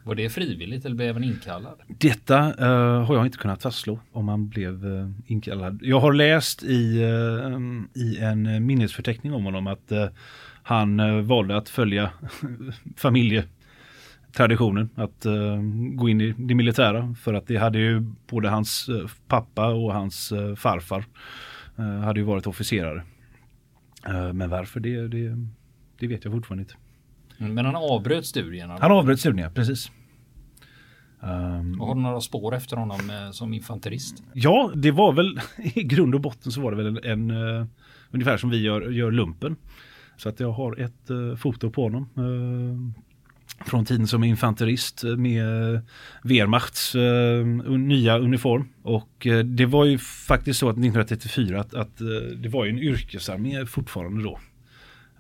Var 0.03 0.15
det 0.15 0.29
frivilligt 0.29 0.85
eller 0.85 0.95
blev 0.95 1.13
han 1.13 1.23
inkallad? 1.23 1.79
Detta 1.87 2.53
uh, 2.53 3.03
har 3.03 3.15
jag 3.15 3.25
inte 3.25 3.37
kunnat 3.37 3.61
fastslå 3.61 3.99
om 4.11 4.27
han 4.27 4.49
blev 4.49 4.85
uh, 4.85 5.09
inkallad. 5.25 5.79
Jag 5.83 5.99
har 5.99 6.13
läst 6.13 6.63
i, 6.63 7.03
uh, 7.03 7.59
i 7.93 8.17
en 8.17 8.65
minnesförteckning 8.65 9.33
om 9.33 9.43
honom 9.43 9.67
att 9.67 9.91
han 10.63 11.25
valde 11.27 11.57
att 11.57 11.69
följa 11.69 12.11
familjetraditionen 14.34 14.89
att 14.96 15.25
uh, 15.25 15.62
gå 15.96 16.10
in 16.10 16.22
i 16.22 16.34
det 16.38 16.55
militära 16.55 17.15
för 17.19 17.34
att 17.34 17.48
det 17.48 17.57
hade 17.57 17.79
ju 17.79 18.00
både 18.29 18.50
hans 18.50 18.89
uh, 18.89 19.07
pappa 19.27 19.67
och 19.67 19.93
hans 19.93 20.34
farfar 20.55 21.05
hade 22.03 22.19
ju 22.19 22.25
varit 22.25 22.48
officerare. 22.48 23.03
men 24.34 24.50
varför 24.50 24.79
det, 24.79 25.07
det, 25.07 25.38
det 26.00 26.07
vet 26.07 26.24
jag 26.25 26.34
fortfarande 26.34 26.62
inte. 26.62 26.74
Men 27.53 27.65
han 27.65 27.75
avbröt 27.75 28.25
studierna? 28.25 28.77
Han 28.81 28.91
avbröt 28.91 29.19
studierna, 29.19 29.50
precis. 29.50 29.91
Um, 31.19 31.79
har 31.79 31.96
du 31.96 32.01
några 32.01 32.22
spår 32.22 32.55
efter 32.55 32.77
honom 32.77 33.00
som 33.31 33.53
infanterist? 33.53 34.24
Ja, 34.34 34.72
det 34.75 34.91
var 34.91 35.13
väl 35.13 35.39
i 35.57 35.84
grund 35.84 36.15
och 36.15 36.22
botten 36.22 36.51
så 36.51 36.62
var 36.62 36.72
det 36.72 36.84
väl 36.84 36.88
en, 36.88 37.03
en 37.03 37.31
uh, 37.31 37.65
ungefär 38.12 38.38
som 38.38 38.50
vi 38.50 38.62
gör, 38.62 38.81
gör 38.89 39.12
lumpen. 39.12 39.55
Så 40.17 40.29
att 40.29 40.39
jag 40.39 40.51
har 40.51 40.79
ett 40.79 41.12
uh, 41.12 41.36
foto 41.36 41.69
på 41.69 41.84
honom. 41.84 42.10
Från 43.66 43.86
tiden 43.86 44.08
som 44.08 44.24
infanterist 44.24 45.04
med 45.04 45.74
eh, 45.75 45.82
Wehrmachts 46.24 46.96
eh, 46.96 47.46
nya 47.68 48.18
uniform. 48.18 48.68
Och 48.84 49.27
eh, 49.27 49.39
det 49.39 49.66
var 49.66 49.86
ju 49.86 49.98
faktiskt 49.98 50.60
så 50.60 50.70
att 50.70 50.74
1934 50.74 51.60
att, 51.60 51.74
att 51.74 51.98
det 52.36 52.50
var 52.50 52.66
ju 52.66 52.72
en 52.72 52.80
yrkesarmé 52.80 53.66
fortfarande 53.66 54.24
då. 54.24 54.39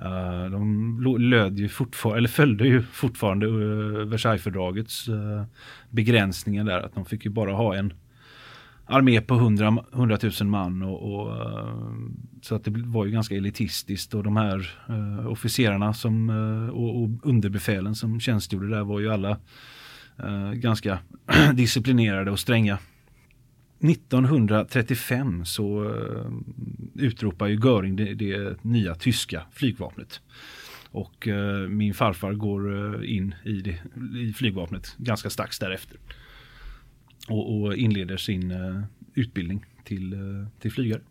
Uh, 0.01 0.51
de 0.51 1.17
löd 1.19 1.59
ju 1.59 1.69
fortfarande, 1.69 2.17
eller 2.17 2.29
följde 2.29 2.67
ju 2.67 2.81
fortfarande 2.81 3.47
uh, 3.47 4.05
Versaillesfördragets 4.05 5.09
uh, 5.09 5.43
begränsningar 5.89 6.63
där. 6.63 6.79
Att 6.79 6.95
de 6.95 7.05
fick 7.05 7.25
ju 7.25 7.31
bara 7.31 7.51
ha 7.51 7.75
en 7.75 7.93
armé 8.87 9.21
på 9.21 9.35
100, 9.35 9.83
100 9.93 10.17
000 10.41 10.49
man. 10.49 10.81
Och, 10.81 11.13
och 11.13 11.35
eh, 11.35 11.93
så 12.41 12.55
att 12.55 12.63
det 12.63 12.71
var 12.71 13.05
ju 13.05 13.11
ganska 13.11 13.35
elitistiskt 13.35 14.13
och 14.13 14.23
de 14.23 14.37
här 14.37 14.71
eh, 14.89 15.27
officerarna 15.27 15.93
som, 15.93 16.29
eh, 16.29 16.69
och, 16.69 17.03
och 17.03 17.09
underbefälen 17.23 17.95
som 17.95 18.19
tjänstgjorde 18.19 18.69
där 18.69 18.83
var 18.83 18.99
ju 18.99 19.13
alla 19.13 19.37
ganska 20.53 20.99
disciplinerade 21.53 22.31
och 22.31 22.39
stränga. 22.39 22.77
1935 23.79 25.45
så 25.45 25.83
uh, 25.83 26.31
utropar 26.95 27.47
ju 27.47 27.55
Göring 27.55 27.95
det, 27.95 28.13
det, 28.13 28.63
nya 28.63 28.95
tyska 28.95 29.43
flygvapnet. 29.51 30.21
Och 30.91 31.27
uh, 31.27 31.67
min 31.69 31.93
farfar 31.93 32.33
går 32.33 32.69
uh, 32.69 33.15
in 33.15 33.35
i, 33.45 33.61
det, 33.61 33.79
i, 34.19 34.33
flygvapnet 34.33 34.95
ganska 34.97 35.29
strax 35.29 35.59
därefter. 35.59 35.97
Och, 37.27 37.61
och 37.61 37.75
inleder 37.75 38.17
sin 38.17 38.53
utbildning 39.13 39.65
till, 39.83 40.15
till 40.59 40.71
flygare. 40.71 41.01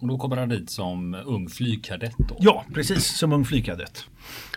Och 0.00 0.08
då 0.08 0.18
kommer 0.18 0.36
han 0.36 0.48
dit 0.48 0.70
som 0.70 1.14
ung 1.26 1.48
flygkadett? 1.48 2.14
Då. 2.18 2.36
Ja, 2.38 2.64
precis 2.74 3.18
som 3.18 3.32
ung 3.32 3.44
flygkadett. 3.44 4.06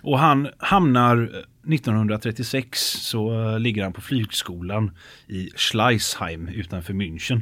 Och 0.02 0.20
han 0.20 0.50
hamnar 0.58 1.46
1936 1.74 2.80
så 2.82 3.52
eh, 3.54 3.60
ligger 3.60 3.84
han 3.84 3.94
på 3.94 4.02
flygskolan 4.02 4.92
i 5.28 5.50
Schleisheim 5.56 6.48
utanför 6.48 6.94
München. 6.94 7.42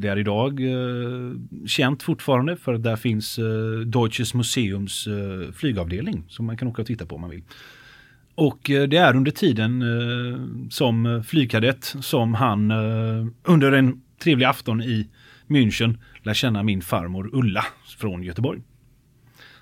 Det 0.00 0.08
är 0.08 0.18
idag 0.18 0.60
eh, 0.60 1.32
känt 1.66 2.02
fortfarande 2.02 2.56
för 2.56 2.78
där 2.78 2.96
finns 2.96 3.38
eh, 3.38 3.80
Deutsches 3.86 4.34
Museums 4.34 5.08
flygavdelning 5.54 6.24
som 6.28 6.46
man 6.46 6.56
kan 6.56 6.68
åka 6.68 6.82
och 6.82 6.88
titta 6.88 7.06
på 7.06 7.14
om 7.14 7.20
man 7.20 7.30
vill. 7.30 7.42
Och 8.40 8.60
det 8.62 8.96
är 8.96 9.16
under 9.16 9.30
tiden 9.30 9.84
som 10.70 11.24
flygkadett 11.26 11.84
som 12.00 12.34
han 12.34 12.70
under 13.44 13.72
en 13.72 14.02
trevlig 14.18 14.46
afton 14.46 14.82
i 14.82 15.08
München 15.50 15.98
lär 16.22 16.34
känna 16.34 16.62
min 16.62 16.82
farmor 16.82 17.30
Ulla 17.32 17.64
från 17.98 18.22
Göteborg. 18.22 18.62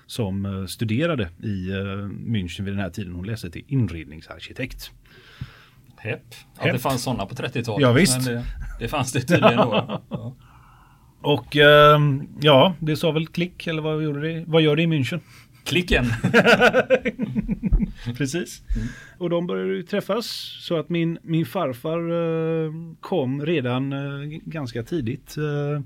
Som 0.05 0.45
eh, 0.45 0.65
studerade 0.65 1.29
i 1.43 1.69
eh, 1.69 1.75
München 2.07 2.63
vid 2.63 2.73
den 2.73 2.79
här 2.79 2.89
tiden. 2.89 3.13
Hon 3.13 3.25
läste 3.25 3.49
till 3.51 3.63
inredningsarkitekt. 3.67 4.91
Hepp. 5.97 6.21
Ja, 6.57 6.63
Hepp. 6.63 6.73
det 6.73 6.79
fanns 6.79 7.03
sådana 7.03 7.25
på 7.25 7.35
30-talet. 7.35 7.81
Ja, 7.81 7.91
visst. 7.91 8.25
Det, 8.25 8.45
det, 8.79 8.87
fanns 8.87 9.11
det 9.13 9.21
tydligen 9.21 9.57
då. 9.57 10.01
Ja. 10.09 10.35
Och 11.21 11.55
äh, 11.55 11.99
ja, 12.41 12.75
det 12.79 12.95
sa 12.95 13.11
väl 13.11 13.27
klick 13.27 13.67
eller 13.67 13.81
vad 13.81 14.03
gjorde 14.03 14.21
det? 14.21 14.43
Vad 14.47 14.61
gör 14.61 14.75
det 14.75 14.81
i 14.81 14.87
München? 14.87 15.19
Klicken. 15.63 16.05
Precis. 18.17 18.63
Mm. 18.75 18.87
Och 19.17 19.29
de 19.29 19.47
började 19.47 19.83
träffas 19.83 20.25
så 20.61 20.79
att 20.79 20.89
min, 20.89 21.19
min 21.21 21.45
farfar 21.45 21.99
eh, 21.99 22.71
kom 22.99 23.45
redan 23.45 23.93
eh, 23.93 24.39
ganska 24.45 24.83
tidigt. 24.83 25.35
Eh, 25.37 25.81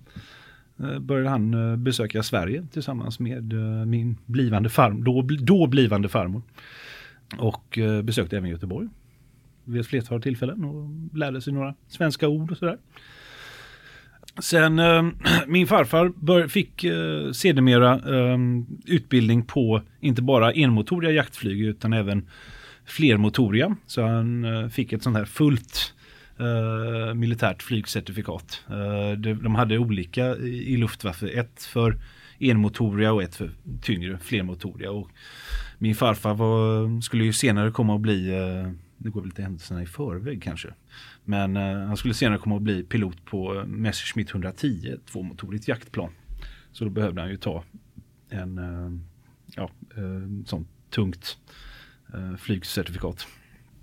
eh 0.88 1.00
började 1.00 1.30
han 1.30 1.72
eh, 1.72 1.78
besöka 1.78 2.24
Sverige 2.24 2.68
tillsammans 2.72 3.20
med 3.20 3.54
eh, 3.54 3.86
min 3.86 4.18
blivande 4.26 4.70
farm, 4.70 5.04
då, 5.04 5.22
då 5.22 5.68
blivande 5.68 6.10
farmor. 6.10 6.42
Och 7.38 7.80
besökte 8.04 8.38
även 8.38 8.50
Göteborg 8.50 8.88
vid 9.64 9.82
ett 9.82 9.88
flertal 9.88 10.22
tillfällen 10.22 10.66
och 10.66 10.90
lärde 11.18 11.42
sig 11.42 11.54
några 11.54 11.76
svenska 11.88 12.28
ord 12.28 12.52
och 12.52 12.58
sådär. 12.58 12.78
Sen 14.40 14.80
äh, 14.80 15.04
min 15.48 15.68
farfar 15.68 16.12
bör, 16.16 16.48
fick 16.48 16.84
äh, 16.84 17.32
sedermera 17.32 17.94
äh, 17.96 18.38
utbildning 18.86 19.46
på 19.46 19.82
inte 20.00 20.22
bara 20.22 20.52
enmotoriga 20.52 21.12
jaktflyg 21.12 21.62
utan 21.62 21.94
även 21.94 22.28
flermotoriga. 22.86 23.76
Så 23.86 24.02
han 24.02 24.46
äh, 24.46 24.70
fick 24.70 24.94
ett 24.94 25.04
sånt 25.04 25.18
här 25.18 25.26
fullt 25.26 25.94
äh, 26.40 27.14
militärt 27.14 27.64
flygcertifikat. 27.64 28.64
Äh, 28.70 29.18
de, 29.18 29.34
de, 29.34 29.56
hade 29.56 29.78
olika 29.78 30.36
i, 30.36 30.74
i 30.74 30.78
Luftwaffe. 30.78 31.28
Ett 31.28 31.64
för 31.64 31.98
enmotoriga 32.40 33.14
och 33.14 33.24
ett 33.24 33.36
för 33.36 33.52
tyngre 33.82 34.18
flermotoriga. 34.18 34.92
Och 34.92 35.10
min 35.78 35.96
farfar 35.96 36.34
var, 36.34 37.02
skulle 37.02 37.24
ju 37.24 37.34
senare 37.34 37.72
komma 37.72 37.96
att 37.96 38.02
bli, 38.02 38.32
det 39.04 39.10
går 39.10 39.22
väl 39.22 39.30
lite 39.30 39.42
händelserna 39.42 39.82
i 39.82 39.86
förväg 39.86 40.44
kanske. 40.44 40.74
Men 41.26 41.58
eh, 41.58 41.78
han 41.78 41.98
skulle 41.98 42.14
senare 42.14 42.38
komma 42.38 42.56
att 42.56 42.62
bli 42.62 42.84
pilot 42.84 43.26
på 43.26 43.56
eh, 43.56 43.66
Messerschmitt 43.66 44.30
110, 44.30 44.94
ett 44.94 45.06
tvåmotorigt 45.06 45.68
jaktplan. 45.68 46.10
Så 46.72 46.84
då 46.84 46.90
behövde 46.90 47.22
han 47.22 47.30
ju 47.30 47.38
ta 47.38 47.64
en 48.30 48.58
eh, 48.58 49.00
ja, 49.56 49.70
eh, 49.98 50.46
sånt 50.46 50.68
tungt 50.90 51.38
eh, 52.14 52.36
flygcertifikat. 52.36 53.28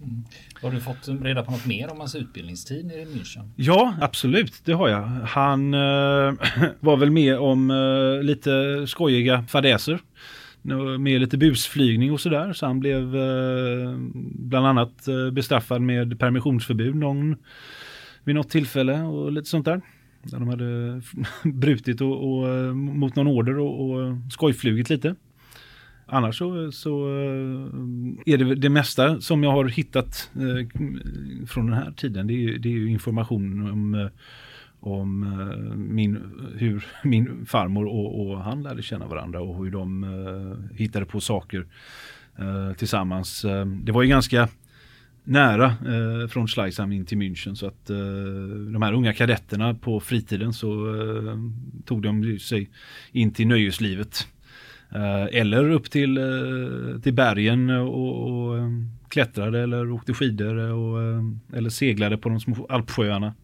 Mm. 0.02 0.24
Har 0.62 0.70
du 0.70 0.80
fått 0.80 1.08
reda 1.08 1.42
på 1.42 1.50
något 1.50 1.66
mer 1.66 1.90
om 1.90 1.98
hans 1.98 2.14
utbildningstid 2.14 2.86
nere 2.86 3.00
i 3.00 3.04
München? 3.04 3.50
Ja, 3.56 3.94
absolut. 4.00 4.64
Det 4.64 4.72
har 4.72 4.88
jag. 4.88 5.02
Han 5.06 5.74
eh, 5.74 5.80
var 6.80 6.96
väl 6.96 7.10
med 7.10 7.38
om 7.38 7.70
eh, 7.70 8.22
lite 8.22 8.50
skojiga 8.86 9.44
fadäser 9.48 10.00
med 10.98 11.20
lite 11.20 11.38
busflygning 11.38 12.12
och 12.12 12.20
sådär. 12.20 12.52
Så 12.52 12.66
han 12.66 12.80
blev 12.80 13.16
eh, 13.16 13.96
bland 14.34 14.66
annat 14.66 15.08
eh, 15.08 15.30
bestraffad 15.30 15.82
med 15.82 16.18
permissionsförbud 16.18 16.94
någon, 16.94 17.36
vid 18.24 18.34
något 18.34 18.50
tillfälle 18.50 19.02
och 19.02 19.32
lite 19.32 19.48
sånt 19.48 19.64
där. 19.64 19.80
Där 20.22 20.38
de 20.38 20.48
hade 20.48 21.02
brutit 21.52 22.00
och, 22.00 22.32
och, 22.32 22.48
eh, 22.48 22.74
mot 22.74 23.16
någon 23.16 23.26
order 23.26 23.58
och, 23.58 23.90
och 23.90 24.16
skojflugit 24.32 24.90
lite. 24.90 25.14
Annars 26.12 26.38
så, 26.38 26.72
så, 26.72 27.06
är 28.26 28.36
det 28.36 28.54
det 28.54 28.68
mesta 28.68 29.20
som 29.20 29.42
jag 29.42 29.50
har 29.50 29.64
hittat 29.64 30.30
från 31.46 31.66
den 31.66 31.74
här 31.74 31.92
tiden. 31.92 32.26
Det 32.26 32.44
är, 32.44 32.58
det 32.58 32.68
är 32.68 32.86
information 32.86 33.70
om 33.70 34.10
om 34.80 35.22
eh, 35.22 35.76
min, 35.76 36.18
hur 36.56 36.87
min 37.04 37.46
farmor 37.46 37.87
och, 37.87 38.30
och, 38.30 38.42
han 38.42 38.62
lärde 38.62 38.82
känna 38.82 39.06
varandra 39.06 39.40
och 39.40 39.64
hur 39.64 39.70
de 39.70 40.04
eh, 40.04 40.76
hittade 40.78 41.06
på 41.06 41.20
saker 41.20 41.66
eh, 42.38 42.72
tillsammans. 42.72 43.44
Eh, 43.44 43.66
det 43.66 43.92
var 43.92 44.02
ju 44.02 44.08
ganska 44.08 44.49
nära 45.25 45.66
eh, 45.66 46.28
från 46.28 46.49
Schleichheim 46.49 46.92
in 46.92 47.06
till 47.06 47.18
München 47.18 47.54
så 47.54 47.66
att 47.66 47.90
eh, 47.90 47.96
de 48.72 48.82
här 48.82 48.92
unga 48.92 49.12
kadetterna 49.12 49.75
på 49.75 50.00
fritiden 50.00 50.52
så 50.52 50.94
tog 51.84 52.02
de 52.02 52.38
sig 52.38 52.70
in 53.12 53.32
till 53.32 53.46
nöjeslivet. 53.46 54.28
eller 55.32 55.70
upp 55.70 55.90
till, 55.90 56.18
till 57.02 57.14
bergen 57.14 57.70
och, 57.70 58.28
och 58.28 58.58
klättrade 59.08 59.60
eller 59.60 59.92
åkte 59.92 60.14
skidor 60.14 60.56
och, 60.56 61.22
eller 61.52 61.70
seglade 61.70 62.18
på 62.18 62.28
de 62.28 62.40
små 62.40 62.66
alpsjöarna 62.68 63.34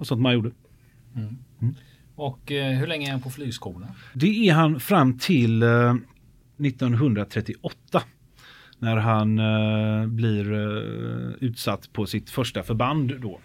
och 0.00 0.06
sånt 0.06 0.20
man 0.20 0.34
gjorde. 0.34 0.50
Mm. 1.16 1.36
Mm. 1.60 1.74
Och 2.14 2.52
eh, 2.52 2.78
hur 2.78 2.86
länge 2.86 3.06
är 3.06 3.10
han 3.10 3.20
på 3.20 3.30
flygskolan? 3.30 3.88
Det 4.14 4.48
är 4.48 4.54
han 4.54 4.80
fram 4.80 5.18
till 5.18 5.62
eh, 5.62 5.94
1938. 6.66 8.02
När 8.78 8.96
han 8.96 9.38
eh, 9.38 10.06
blir 10.06 10.52
eh, 10.52 11.32
utsatt 11.40 11.92
på 11.92 12.06
sitt 12.06 12.30
första 12.30 12.62
förband 12.62 13.20
då. 13.20 13.40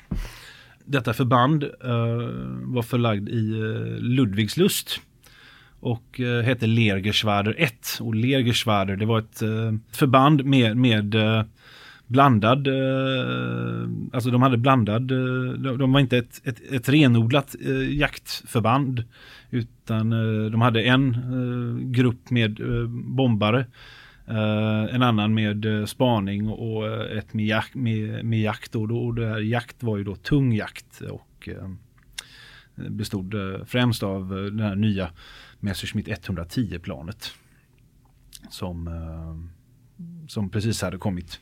Detta 0.86 1.14
förband 1.14 1.64
eh, 1.64 1.70
var 2.62 2.82
förlagd 2.82 3.30
i 3.30 3.52
eh, 3.52 4.02
Ludvigslust 4.02 5.00
och 5.80 6.20
hette 6.44 6.68
Lergerschwader 6.68 7.56
1. 7.58 7.98
Och 8.00 8.16
Lergerschwader 8.16 8.96
det 8.96 9.06
var 9.06 9.20
ett 9.20 9.40
förband 9.92 10.46
med, 10.46 10.78
med 10.78 11.16
blandad, 12.08 12.68
eh, 12.68 13.90
alltså 14.14 14.30
de 14.32 14.42
hade 14.42 14.58
blandad, 14.58 15.12
eh, 15.12 15.54
de, 15.54 15.78
de 15.78 15.92
var 15.92 16.00
inte 16.00 16.18
ett, 16.18 16.42
ett, 16.44 16.72
ett 16.72 16.90
renodlat 16.90 17.56
eh, 17.66 17.98
jaktförband 17.98 19.04
utan 19.50 20.14
eh, 20.14 20.52
de 20.52 20.62
hade 20.62 20.84
en 20.84 21.10
eh, 21.14 21.90
grupp 21.90 22.30
med 22.30 22.60
eh, 22.60 22.88
bombare, 22.88 23.66
eh, 24.28 24.96
en 24.96 25.02
annan 25.02 25.34
med 25.34 25.66
eh, 25.66 25.86
spaning 25.86 26.50
och 26.50 26.88
eh, 26.88 27.18
ett 27.18 27.34
med, 27.34 27.46
jak 27.46 27.76
med, 27.76 28.26
med 28.26 28.42
jakt. 28.42 28.76
Och, 28.76 28.88
då, 28.88 28.98
och 28.98 29.16
det 29.16 29.28
här 29.28 29.40
jakt 29.40 29.84
var 29.84 29.98
ju 29.98 30.04
då 30.04 30.16
tung 30.16 30.54
jakt 30.54 31.02
och 31.02 31.50
bestod 32.76 33.36
främst 33.68 34.04
av 34.04 34.52
det 34.54 34.64
här 34.64 34.76
nya 34.76 35.10
Messerschmitt 35.60 36.08
110-planet. 36.08 37.34
Som, 38.50 38.90
som 40.28 40.50
precis 40.50 40.82
hade 40.82 40.98
kommit. 40.98 41.40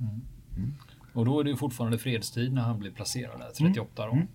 Mm. 0.00 0.20
Mm. 0.56 0.74
Och 1.12 1.24
då 1.24 1.40
är 1.40 1.44
det 1.44 1.56
fortfarande 1.56 1.98
fredstid 1.98 2.52
när 2.52 2.62
han 2.62 2.78
blir 2.78 2.90
placerad 2.90 3.40
där, 3.40 3.50
38 3.50 4.06
då. 4.06 4.12
Mm. 4.12 4.26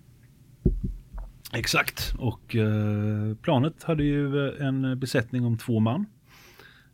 Exakt, 1.52 2.14
och 2.18 2.56
eh, 2.56 3.34
planet 3.42 3.82
hade 3.82 4.04
ju 4.04 4.48
eh, 4.48 4.66
en 4.66 4.98
besättning 4.98 5.44
om 5.44 5.58
två 5.58 5.80
man. 5.80 6.06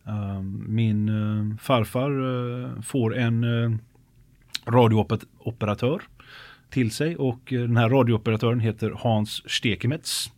Uh, 0.09 0.41
min 0.67 1.09
uh, 1.09 1.57
farfar 1.57 2.11
uh, 2.11 2.81
får 2.81 3.17
en 3.17 3.45
radiooperatör 4.67 6.03
till 6.71 6.91
sig 6.91 7.17
och 7.17 7.41
den 7.49 7.77
här 7.77 7.89
radiooperatören 7.89 8.61
heter 8.61 8.91
Hans 8.97 9.51
Stekemetz. 9.51 10.31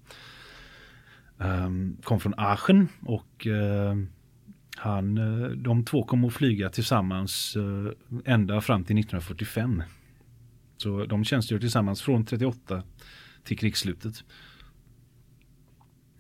Um, 1.39 1.97
kom 2.03 2.21
från 2.21 2.35
Aachen 2.37 2.89
och 3.01 3.47
han, 4.79 5.15
de 5.63 5.85
två 5.85 6.03
kom 6.03 6.25
att 6.25 6.33
flyga 6.33 6.69
tillsammans 6.69 7.57
ända 8.25 8.61
fram 8.61 8.85
till 8.85 8.99
1945. 8.99 9.83
Så 10.77 11.05
de 11.05 11.25
tjänstgör 11.25 11.59
tillsammans 11.59 12.03
från 12.03 12.25
38 12.25 12.83
till 13.45 13.59
krigsslutet. 13.59 14.25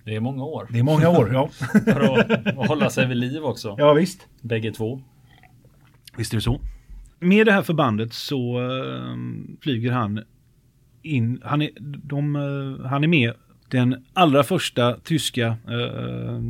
Det 0.04 0.16
är 0.16 0.20
många 0.20 0.44
år. 0.44 0.68
Det 0.70 0.78
är 0.78 0.82
många 0.82 1.08
år, 1.08 1.32
ja. 1.32 1.48
För 1.84 2.30
att 2.48 2.68
hålla 2.68 2.90
sig 2.90 3.08
vid 3.08 3.16
liv 3.16 3.44
också. 3.44 3.74
Ja, 3.78 3.92
visst. 3.92 4.28
Bägge 4.40 4.72
två. 4.72 5.02
Visst 6.16 6.32
är 6.32 6.36
det 6.36 6.42
så. 6.42 6.60
Med 7.18 7.46
det 7.46 7.52
här 7.52 7.62
förbandet 7.62 8.12
så 8.12 8.60
uh, 8.60 9.16
flyger 9.60 9.92
han 9.92 10.24
in. 11.02 11.40
Han 11.44 11.62
är, 11.62 11.70
de, 11.80 12.34
han 12.84 13.04
är 13.04 13.08
med 13.08 13.32
den 13.68 14.04
allra 14.12 14.42
första 14.42 14.96
tyska 15.00 15.46
eh, 15.46 16.40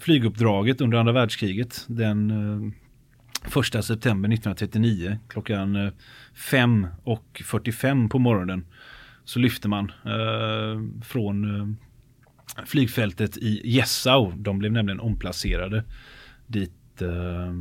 flyguppdraget 0.00 0.80
under 0.80 0.98
andra 0.98 1.12
världskriget. 1.12 1.84
Den 1.88 2.30
eh, 2.30 3.58
1 3.78 3.84
september 3.84 4.28
1939 4.28 5.18
klockan 5.28 5.76
eh, 5.76 5.92
5.45 6.34 8.08
på 8.08 8.18
morgonen 8.18 8.66
så 9.24 9.38
lyfte 9.38 9.68
man 9.68 9.92
eh, 10.04 11.02
från 11.02 11.60
eh, 11.60 11.68
flygfältet 12.66 13.36
i 13.36 13.60
Jessau. 13.64 14.32
De 14.36 14.58
blev 14.58 14.72
nämligen 14.72 15.00
omplacerade 15.00 15.84
dit 16.46 17.02
eh, 17.02 17.54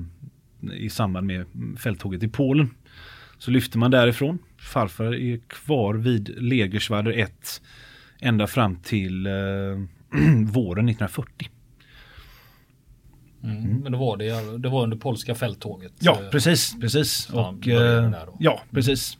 i 0.73 0.89
samband 0.89 1.27
med 1.27 1.45
fälttåget 1.77 2.23
i 2.23 2.27
Polen. 2.27 2.69
Så 3.37 3.51
lyfte 3.51 3.77
man 3.77 3.91
därifrån. 3.91 4.39
Farfar 4.57 5.15
är 5.15 5.39
kvar 5.47 5.93
vid 5.93 6.29
Legerswader 6.37 7.11
1 7.11 7.61
ända 8.21 8.47
fram 8.47 8.75
till 8.75 9.27
eh, 9.27 9.33
våren 10.45 10.89
1940. 10.89 11.49
Mm, 13.43 13.57
mm. 13.57 13.77
Men 13.77 13.91
då 13.91 13.97
var 13.97 14.17
det, 14.17 14.57
det 14.57 14.69
var 14.69 14.83
under 14.83 14.97
polska 14.97 15.35
fälttåget. 15.35 15.93
Ja, 15.99 16.19
precis. 16.31 16.75
precis. 16.81 17.29
Och, 17.29 17.67
eh, 17.67 18.11
ja, 18.39 18.61
precis. 18.71 19.17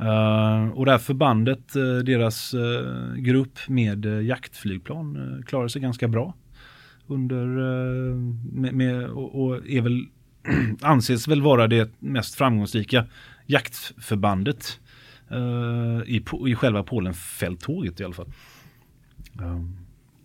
Uh, 0.00 0.68
och 0.68 0.84
det 0.84 0.90
här 0.90 0.98
förbandet, 0.98 1.76
uh, 1.76 1.98
deras 1.98 2.54
uh, 2.54 3.14
grupp 3.14 3.58
med 3.68 4.04
jaktflygplan 4.04 5.42
klarade 5.46 5.68
sig 5.68 5.82
ganska 5.82 6.08
bra. 6.08 6.34
Under, 7.06 7.46
med, 8.54 8.74
med, 8.74 9.04
och, 9.04 9.42
och 9.42 9.68
är 9.68 9.80
väl, 9.80 10.06
anses 10.80 11.28
väl 11.28 11.42
vara 11.42 11.66
det 11.66 11.90
mest 11.98 12.34
framgångsrika 12.34 13.06
jaktförbandet 13.46 14.80
i, 16.06 16.24
i 16.46 16.54
själva 16.54 16.82
Polenfälttåget 16.82 18.00
i 18.00 18.04
alla 18.04 18.14
fall. 18.14 18.32
Um. 19.40 19.78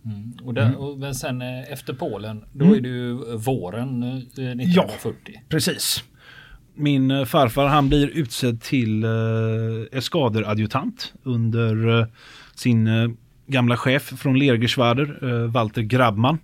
Mm. 0.06 0.34
Och, 0.44 0.54
där, 0.54 0.66
mm. 0.66 0.78
och 0.78 1.16
sen 1.16 1.42
efter 1.42 1.94
Polen, 1.94 2.46
då 2.54 2.66
mm. 2.66 2.78
är 2.78 2.82
det 2.82 2.90
ju 2.90 3.14
våren 3.38 4.04
1940. 4.04 5.14
Ja, 5.26 5.42
precis 5.50 6.04
min 6.78 7.12
eh, 7.12 7.26
farfar 7.26 7.68
han 7.68 7.90
blir 7.90 8.08
utsedd 8.08 8.62
till 8.62 9.04
eh, 9.04 9.10
eskaderadjutant 9.92 11.14
under 11.24 12.00
eh, 12.00 12.06
sin 12.56 12.88
eh, 12.88 13.10
gamla 13.48 13.78
chef 13.78 14.04
från 14.04 14.40
Lergeschwader, 14.40 15.20
eh, 15.22 15.52
Walter 15.52 15.82
Grabman. 15.82 16.38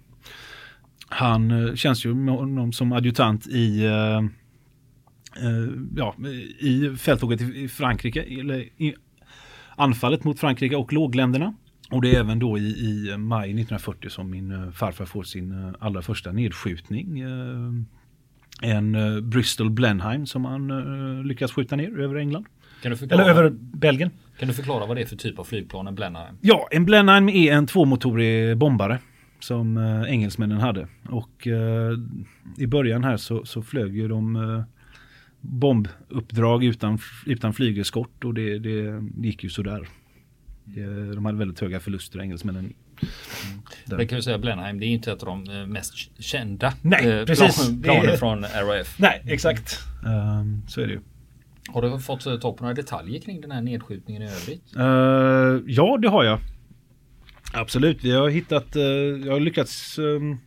Han 1.08 1.52
eh, 1.52 1.76
tjänstgör 1.76 2.14
med 2.14 2.36
honom 2.36 2.74
som 2.74 2.92
adjutant 2.92 3.48
i, 3.48 3.86
eh, 3.86 3.92
eh, 3.92 4.22
ja, 5.96 6.16
i 6.60 6.96
fälttåget 6.98 7.42
i 7.42 7.68
Frankrike, 7.68 8.24
eller 8.24 8.60
i 8.60 8.96
anfallet 9.76 10.24
mot 10.24 10.40
Frankrike 10.40 10.76
och 10.76 10.94
lågländerna. 10.94 11.54
Och 11.92 12.02
det 12.02 12.16
är 12.16 12.20
även 12.20 12.40
då 12.40 12.58
i, 12.58 12.62
i 12.62 13.18
maj 13.18 13.50
1940 13.50 14.10
som 14.10 14.30
min 14.30 14.72
farfar 14.74 15.06
får 15.06 15.24
sin 15.24 15.76
allra 15.80 16.02
första 16.02 16.32
nedskjutning 16.32 17.24
en 18.62 18.98
Bristol 19.30 19.70
Blenheim 19.70 20.26
som 20.26 20.46
han 20.46 21.28
lyckas 21.28 21.52
skjuta 21.52 21.76
ner 21.76 22.00
över 22.00 22.16
England. 22.16 22.46
Eller 22.84 23.30
över 23.30 23.50
Belgien. 23.60 24.10
Kan 24.40 24.48
du 24.48 24.54
förklara 24.54 24.86
vad 24.86 24.98
det 24.98 25.02
är 25.02 25.06
för 25.06 25.16
typ 25.16 25.40
av 25.40 25.44
flygplan, 25.44 25.88
en 25.88 25.96
Blenheim? 25.96 26.36
Ja, 26.42 26.68
en 26.72 26.86
Blenheim 26.86 27.30
är 27.30 27.54
en 27.54 27.68
tvåmotorig 27.68 28.58
bombare 28.58 29.00
som 29.40 29.78
engelsmännen 30.08 30.58
hade. 30.60 30.88
Och 31.10 31.48
i 32.58 32.68
början 32.68 33.04
här 33.04 33.18
så, 33.18 33.46
så 33.46 33.62
flög 33.62 33.98
ju 33.98 34.08
de 34.08 34.64
bombuppdrag 35.44 36.64
utan, 36.64 37.00
utan 37.26 37.54
flygeskort 37.54 38.24
och 38.24 38.34
det, 38.34 38.60
det, 38.60 39.04
gick 39.18 39.44
ju 39.44 39.50
sådär. 39.50 39.88
De 41.16 41.26
hade 41.26 41.38
väldigt 41.38 41.60
höga 41.60 41.80
förluster, 41.80 42.22
engelsmännen 42.22 42.74
Mm. 43.02 44.00
Det 44.00 44.06
kan 44.06 44.18
ju 44.18 44.22
säga 44.22 44.38
Blenheim, 44.38 44.80
det 44.80 44.86
är 44.86 44.88
inte 44.88 45.12
ett 45.12 45.24
av 45.24 45.44
de 45.44 45.60
eh, 45.60 45.68
mest 45.68 45.94
kända 46.20 46.74
Nej, 46.82 47.10
eh, 47.10 47.26
precis. 47.26 47.68
Plan, 47.68 47.82
planer 47.82 48.18
från 48.18 48.44
RAF. 48.44 49.00
Nej, 49.00 49.22
exakt. 49.26 49.80
Um, 50.06 50.62
så 50.68 50.82
är 50.82 50.88
det 50.88 50.94
ju. 50.94 51.00
Har 51.68 51.82
du 51.82 52.00
fått 52.00 52.26
eh, 52.26 52.40
ta 52.40 52.54
på 52.54 52.64
några 52.64 52.74
detaljer 52.74 53.22
kring 53.22 53.42
den 53.42 53.52
här 53.52 53.62
nedskjutningen 53.62 54.22
i 54.22 54.26
övrigt? 54.26 54.76
Uh, 54.78 55.72
ja, 55.72 55.98
det 56.02 56.10
har 56.10 56.24
jag. 56.24 56.40
Absolut, 57.54 58.04
vi 58.04 58.12
har 58.12 58.30
hittat, 58.30 58.76
uh, 58.76 58.84
jag 59.26 59.34
har 59.34 59.40
lyckats 59.40 60.00
um, 60.00 60.40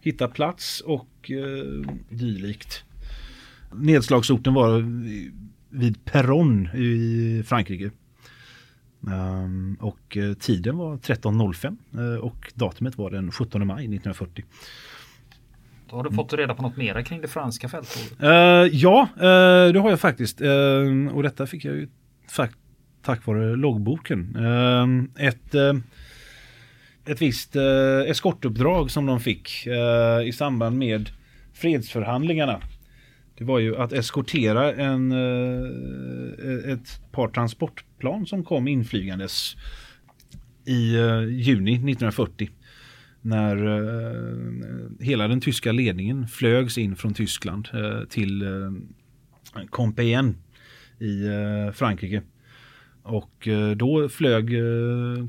hitta 0.00 0.28
plats 0.28 0.80
och 0.80 1.30
uh, 1.30 1.90
dylikt. 2.10 2.84
Nedslagsorten 3.78 4.54
var 4.54 4.84
vid 5.70 6.04
Perron 6.04 6.68
i 6.74 7.42
Frankrike. 7.46 7.90
Um, 9.00 9.76
och 9.80 10.16
uh, 10.16 10.34
tiden 10.34 10.76
var 10.76 10.96
13.05 10.96 11.76
uh, 11.98 12.18
och 12.18 12.52
datumet 12.54 12.98
var 12.98 13.10
den 13.10 13.32
17 13.32 13.66
maj 13.66 13.84
1940. 13.84 14.44
Har 15.90 16.04
du 16.04 16.12
fått 16.12 16.32
reda 16.32 16.54
på 16.54 16.62
något 16.62 16.76
mera 16.76 17.02
kring 17.02 17.20
det 17.20 17.28
franska 17.28 17.68
fälttåget? 17.68 18.22
Uh, 18.22 18.76
ja, 18.76 19.08
det 19.72 19.78
har 19.78 19.90
jag 19.90 20.00
faktiskt. 20.00 20.40
Ehm, 20.40 21.08
och 21.08 21.22
detta 21.22 21.46
fick 21.46 21.64
jag 21.64 21.74
ju 21.74 21.88
tack 23.02 23.26
vare 23.26 23.56
loggboken. 23.56 24.36
Ehm, 24.36 25.10
ett, 25.16 25.54
ett 27.06 27.22
visst 27.22 27.56
eskortuppdrag 28.06 28.90
som 28.90 29.06
de 29.06 29.20
fick 29.20 29.66
i 30.24 30.32
samband 30.32 30.78
med 30.78 31.10
fredsförhandlingarna 31.52 32.60
det 33.38 33.44
var 33.44 33.58
ju 33.58 33.76
att 33.76 33.92
eskortera 33.92 34.72
en, 34.72 35.12
eh, 35.12 36.72
ett 36.72 37.12
par 37.12 37.28
transportplan 37.28 38.26
som 38.26 38.44
kom 38.44 38.68
inflygandes 38.68 39.56
i 40.66 40.96
eh, 40.96 41.24
juni 41.24 41.72
1940. 41.72 42.50
När 43.20 43.56
eh, 43.66 45.06
hela 45.06 45.28
den 45.28 45.40
tyska 45.40 45.72
ledningen 45.72 46.28
flögs 46.28 46.78
in 46.78 46.96
från 46.96 47.14
Tyskland 47.14 47.68
till 48.08 48.44
Compiègne 49.70 50.34
i 51.00 51.28
Frankrike. 51.72 52.22
Och 53.02 53.48
då 53.76 54.08
flög 54.08 54.50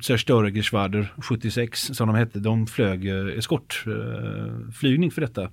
Zerstöregeschwader 0.03 1.13
76 1.17 1.81
som 1.81 2.07
de 2.07 2.15
hette. 2.15 2.39
De 2.39 2.67
flög 2.67 3.05
eskortflygning 3.37 5.11
för 5.11 5.21
detta 5.21 5.51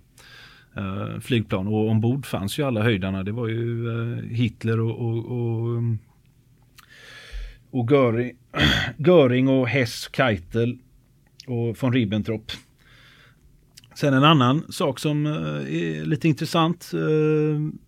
Eh, 0.77 1.21
flygplan. 1.21 1.67
Och 1.67 1.89
ombord 1.89 2.27
fanns 2.27 2.59
ju 2.59 2.63
alla 2.63 2.83
höjdarna. 2.83 3.23
Det 3.23 3.33
var 3.33 3.49
ju 3.49 3.89
eh, 3.89 4.25
Hitler 4.25 4.81
och, 4.81 4.99
och, 4.99 5.19
och, 5.19 5.69
mm, 5.69 5.99
och 7.71 7.91
Göring, 7.91 8.33
Göring 8.97 9.49
och 9.49 9.69
Hess, 9.69 10.11
Keitel 10.17 10.79
och 11.47 11.83
von 11.83 11.93
Ribbentrop. 11.93 12.53
Sen 13.95 14.15
en 14.15 14.25
annan 14.25 14.73
sak 14.73 14.99
som 14.99 15.27
eh, 15.27 15.33
är 15.77 16.05
lite 16.05 16.29
intressant 16.29 16.91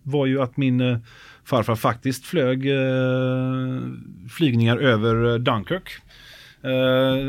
var 0.03 0.25
ju 0.25 0.41
att 0.41 0.57
min 0.57 0.99
farfar 1.45 1.75
faktiskt 1.75 2.25
flög 2.25 2.67
flygningar 4.29 4.77
över 4.77 5.39
Dunkirk 5.39 5.89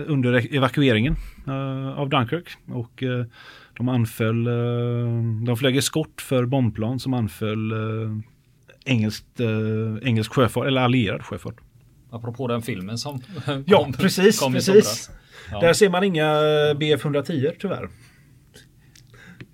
under 0.06 0.34
e-, 0.34 0.56
evakueringen 0.56 1.14
av 1.96 2.08
Dunkirk. 2.08 2.48
Och 2.66 3.02
de 3.78 3.88
anföll, 3.88 4.44
de 5.46 5.56
flög 5.56 5.76
eskort 5.76 6.20
för 6.20 6.46
bombplan 6.46 6.98
som 7.00 7.14
anföll 7.14 7.72
engelskt, 8.84 9.40
engelsk 10.02 10.32
sjöfart, 10.32 10.66
eller 10.66 10.80
allierad 10.80 11.22
sjöfart. 11.22 11.56
Apropå 12.10 12.46
den 12.46 12.62
filmen 12.62 12.98
som 12.98 13.20
Ja, 13.66 13.84
kom, 13.84 13.92
precis. 13.92 14.40
Kom 14.40 14.52
precis. 14.52 15.10
Ja. 15.50 15.60
Där 15.60 15.72
ser 15.72 15.90
man 15.90 16.04
inga 16.04 16.40
BF 16.74 17.04
110 17.04 17.50
tyvärr. 17.58 17.88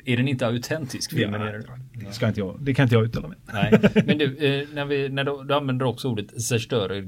Är 0.04 0.16
den 0.16 0.28
inte 0.28 0.46
autentisk? 0.46 1.10
Filmen 1.14 1.40
ja, 1.40 1.76
det, 1.92 2.12
ska 2.12 2.28
inte 2.28 2.40
jag, 2.40 2.56
det 2.60 2.74
kan 2.74 2.82
inte 2.82 2.94
jag 2.94 3.04
uttala 3.04 3.28
mig. 3.28 3.38
Nej. 3.52 3.80
Men 4.06 4.18
du, 4.18 4.24
eh, 4.24 4.68
när, 4.72 4.84
vi, 4.84 5.08
när 5.08 5.24
du, 5.24 5.44
du 5.44 5.54
använder 5.54 5.86
också 5.86 6.08
ordet 6.08 6.42
Zerstörer 6.42 7.02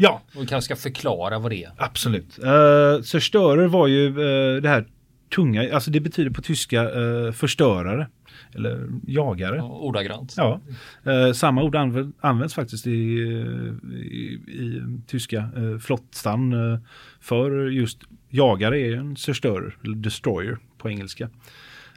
Ja. 0.00 0.22
Och 0.34 0.42
vi 0.42 0.46
kanske 0.46 0.74
ska 0.74 0.76
förklara 0.76 1.38
vad 1.38 1.50
det 1.52 1.64
är. 1.64 1.72
Absolut. 1.76 2.38
Uh, 2.44 3.02
Zerstörer 3.02 3.66
var 3.66 3.86
ju 3.86 4.08
uh, 4.08 4.62
det 4.62 4.68
här 4.68 4.86
tunga, 5.30 5.74
alltså 5.74 5.90
det 5.90 6.00
betyder 6.00 6.30
på 6.30 6.42
tyska 6.42 6.90
uh, 6.90 7.32
förstörare. 7.32 8.06
Eller 8.54 8.88
jagare. 9.06 9.56
Ja, 9.56 9.64
ordagrant. 9.64 10.34
Ja. 10.36 10.60
Eh, 11.04 11.32
samma 11.32 11.62
ord 11.62 11.76
anv 11.76 12.12
används 12.20 12.54
faktiskt 12.54 12.86
i, 12.86 12.90
i, 12.90 14.40
i 14.48 14.82
tyska 15.06 15.50
eh, 15.56 15.78
flottan 15.78 16.52
eh, 16.52 16.78
för 17.20 17.68
just 17.70 17.98
jagare 18.30 18.80
är 18.80 18.96
en 18.96 19.16
zerstörer, 19.16 19.76
eller 19.84 19.96
destroyer 19.96 20.58
på 20.78 20.90
engelska. 20.90 21.28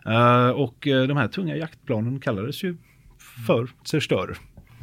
Eh, 0.06 0.50
och 0.50 0.88
eh, 0.88 1.08
de 1.08 1.18
här 1.18 1.28
tunga 1.28 1.56
jaktplanen 1.56 2.20
kallades 2.20 2.64
ju 2.64 2.78
för 3.46 3.70
zerstörer. 3.84 4.38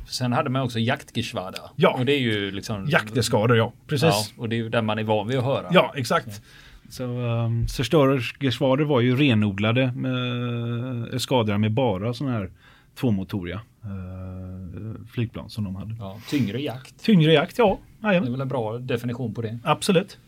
Sen 0.07 0.33
hade 0.33 0.51
man 0.51 0.63
också 0.63 0.79
jaktgeschwader. 0.79 1.61
Ja, 1.77 1.97
och 1.99 2.07
det 2.07 2.13
är 2.13 2.21
ju 2.21 2.51
liksom... 2.51 2.87
Jakteskador, 2.87 3.57
ja. 3.57 3.73
Precis. 3.87 4.09
Ja, 4.09 4.43
och 4.43 4.49
det 4.49 4.57
är 4.57 4.59
ju 4.59 4.69
där 4.69 4.83
man 4.83 4.99
är 4.99 5.05
van 5.05 5.29
vid 5.29 5.39
att 5.39 5.45
höra. 5.45 5.67
Ja, 5.71 5.93
exakt. 5.97 6.43
Så 6.89 7.05
um, 7.05 7.69
Zerstörergeschwader 7.69 8.85
var 8.85 9.01
ju 9.01 9.17
renodlade 9.17 9.93
med 9.93 11.21
skador 11.21 11.59
med 11.59 11.73
bara 11.73 12.15
sådana 12.15 12.37
här 12.37 12.51
tvåmotoriga 12.95 13.61
uh, 13.85 15.07
flygplan 15.13 15.51
som 15.51 15.65
de 15.65 15.77
hade. 15.77 15.95
Ja, 15.99 16.21
tyngre 16.31 16.61
jakt. 16.61 17.05
Tyngre 17.05 17.33
jakt, 17.33 17.59
ja. 17.59 17.79
Jajamän. 18.03 18.23
Det 18.23 18.29
är 18.29 18.33
väl 18.33 18.41
en 18.41 18.49
bra 18.49 18.79
definition 18.79 19.35
på 19.35 19.43
det. 19.43 19.59
Absolut. 19.65 20.19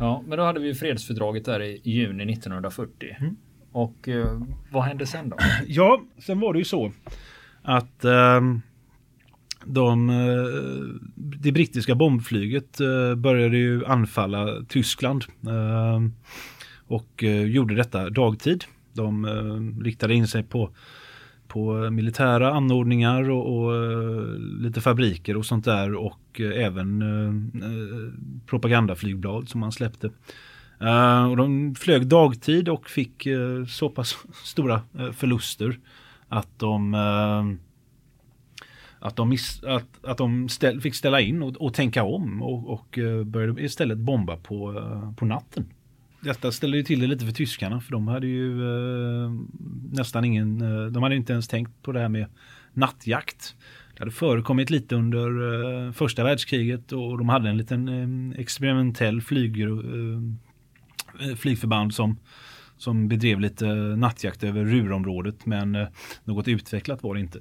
Ja, 0.00 0.22
men 0.26 0.38
då 0.38 0.44
hade 0.44 0.60
vi 0.60 0.74
fredsfördraget 0.74 1.44
där 1.44 1.62
i 1.62 1.80
juni 1.84 2.32
1940. 2.32 3.16
Mm. 3.20 3.36
Och 3.72 4.08
uh, 4.08 4.42
vad 4.70 4.82
hände 4.82 5.06
sen 5.06 5.28
då? 5.28 5.36
Ja, 5.66 6.00
sen 6.18 6.40
var 6.40 6.52
det 6.52 6.58
ju 6.58 6.64
så 6.64 6.92
att 7.62 8.04
um, 8.04 8.62
de, 9.64 10.10
eh, 10.10 11.00
det 11.16 11.52
brittiska 11.52 11.94
bombflyget 11.94 12.80
eh, 12.80 13.14
började 13.14 13.56
ju 13.56 13.86
anfalla 13.86 14.62
Tyskland 14.68 15.24
eh, 15.46 16.00
och 16.86 17.22
gjorde 17.46 17.74
detta 17.74 18.10
dagtid. 18.10 18.64
De 18.92 19.26
riktade 19.82 20.14
in 20.14 20.28
sig 20.28 20.42
på, 20.42 20.70
på 21.48 21.90
militära 21.90 22.54
anordningar 22.54 23.30
och, 23.30 23.56
och 23.56 23.72
lite 24.38 24.80
fabriker 24.80 25.36
och 25.36 25.46
sånt 25.46 25.64
där 25.64 25.94
och 25.94 26.40
även 26.40 27.04
propagandaflygblad 28.46 29.48
som 29.48 29.60
man 29.60 29.72
släppte. 29.72 30.10
och 31.30 31.36
de 31.36 31.74
flög 31.74 32.06
dagtid 32.06 32.68
och 32.68 32.88
fick 32.88 33.26
så 33.68 33.90
pass 33.90 34.18
stora 34.44 34.80
förluster 35.12 35.78
att 36.28 36.58
de 36.58 36.94
att 39.00 39.16
de, 39.16 39.28
miss, 39.28 39.62
att, 39.64 40.04
att 40.04 40.18
de 40.18 40.48
ställ, 40.48 40.80
fick 40.80 40.94
ställa 40.94 41.20
in 41.20 41.42
och, 41.42 41.56
och 41.56 41.74
tänka 41.74 42.02
om 42.04 42.42
och, 42.42 42.68
och 42.68 42.98
eh, 42.98 43.24
började 43.24 43.62
istället 43.62 43.98
bomba 43.98 44.36
på, 44.36 44.78
eh, 44.78 45.12
på 45.12 45.24
natten. 45.24 45.66
Detta 46.20 46.52
ställde 46.52 46.76
ju 46.76 46.82
till 46.82 47.00
det 47.00 47.06
lite 47.06 47.24
för 47.24 47.32
tyskarna 47.32 47.80
för 47.80 47.92
de 47.92 48.08
hade 48.08 48.26
ju 48.26 48.62
eh, 48.62 49.30
nästan 49.92 50.24
ingen, 50.24 50.60
eh, 50.60 50.86
de 50.86 51.02
hade 51.02 51.16
inte 51.16 51.32
ens 51.32 51.48
tänkt 51.48 51.82
på 51.82 51.92
det 51.92 52.00
här 52.00 52.08
med 52.08 52.26
nattjakt. 52.72 53.56
Det 53.94 54.00
hade 54.00 54.10
förekommit 54.10 54.70
lite 54.70 54.94
under 54.94 55.92
första 55.92 56.24
världskriget 56.24 56.92
och 56.92 57.18
de 57.18 57.28
hade 57.28 57.48
en 57.48 57.56
liten 57.56 58.34
experimentell 58.38 59.22
flyg, 59.22 59.66
flygförband 61.36 61.94
som 61.94 62.18
som 62.76 63.08
bedrev 63.08 63.40
lite 63.40 63.66
nattjakt 63.74 64.44
över 64.44 64.64
Rurområdet 64.64 65.46
men 65.46 65.86
något 66.24 66.48
utvecklat 66.48 67.02
var 67.02 67.14
det 67.14 67.20
inte. 67.20 67.38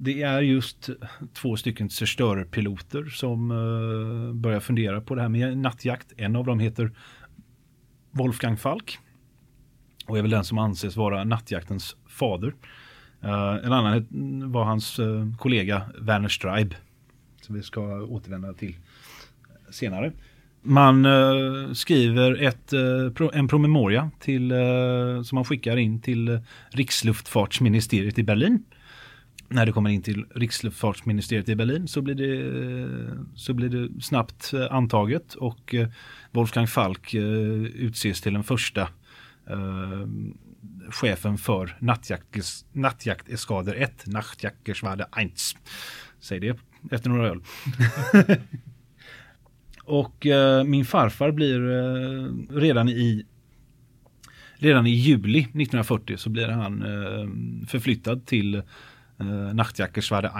Det 0.00 0.22
är 0.22 0.40
just 0.40 0.90
två 1.34 1.56
stycken 1.56 1.90
zerstörerpiloter 1.90 3.04
som 3.04 3.50
uh, 3.50 4.32
börjar 4.32 4.60
fundera 4.60 5.00
på 5.00 5.14
det 5.14 5.22
här 5.22 5.28
med 5.28 5.58
nattjakt. 5.58 6.12
En 6.16 6.36
av 6.36 6.44
dem 6.44 6.58
heter 6.60 6.92
Wolfgang 8.10 8.56
Falk 8.56 8.98
och 10.06 10.18
är 10.18 10.22
väl 10.22 10.30
den 10.30 10.44
som 10.44 10.58
anses 10.58 10.96
vara 10.96 11.24
nattjaktens 11.24 11.96
fader. 12.06 12.54
Uh, 13.24 13.64
en 13.64 13.72
annan 13.72 14.52
var 14.52 14.64
hans 14.64 14.98
uh, 14.98 15.36
kollega 15.36 15.82
Werner 16.00 16.28
Streib 16.28 16.74
som 17.42 17.54
vi 17.54 17.62
ska 17.62 18.02
återvända 18.02 18.52
till 18.52 18.76
senare. 19.70 20.12
Man 20.62 21.06
uh, 21.06 21.72
skriver 21.72 22.42
ett, 22.42 22.72
uh, 22.72 23.28
en 23.32 23.48
promemoria 23.48 24.10
till, 24.20 24.52
uh, 24.52 25.22
som 25.22 25.36
man 25.36 25.44
skickar 25.44 25.76
in 25.76 26.00
till 26.00 26.40
Riksluftfartsministeriet 26.70 28.18
i 28.18 28.22
Berlin 28.22 28.64
när 29.48 29.66
det 29.66 29.72
kommer 29.72 29.90
in 29.90 30.02
till 30.02 30.26
Riksluftfartsministeriet 30.34 31.48
i 31.48 31.56
Berlin 31.56 31.88
så 31.88 32.02
blir 32.02 32.14
det, 32.14 33.24
så 33.34 33.54
blir 33.54 33.68
det 33.68 34.02
snabbt 34.02 34.52
eh, 34.52 34.66
antaget 34.70 35.34
och 35.34 35.74
eh, 35.74 35.88
Wolfgang 36.30 36.66
Falk 36.66 37.14
eh, 37.14 37.22
utses 37.22 38.20
till 38.20 38.32
den 38.32 38.44
första 38.44 38.80
eh, 39.50 40.06
chefen 40.90 41.38
för 41.38 41.76
nattjakteskader 42.72 43.74
1, 43.74 44.06
Nachtjackerschwade 44.06 45.06
1. 45.16 45.30
Säg 46.20 46.40
det 46.40 46.58
efter 46.90 47.10
några 47.10 47.28
öl. 47.28 47.40
och 49.84 50.26
eh, 50.26 50.64
min 50.64 50.84
farfar 50.84 51.30
blir 51.30 51.70
eh, 51.70 52.28
redan 52.50 52.88
i 52.88 53.26
Redan 54.60 54.86
i 54.86 54.90
juli 54.90 55.38
1940 55.38 56.16
så 56.16 56.30
blir 56.30 56.48
han 56.48 56.84
förflyttad 57.68 58.26
till 58.26 58.62
eh, 59.20 59.54
Nachtjackerschwade 59.54 60.28
1 60.28 60.34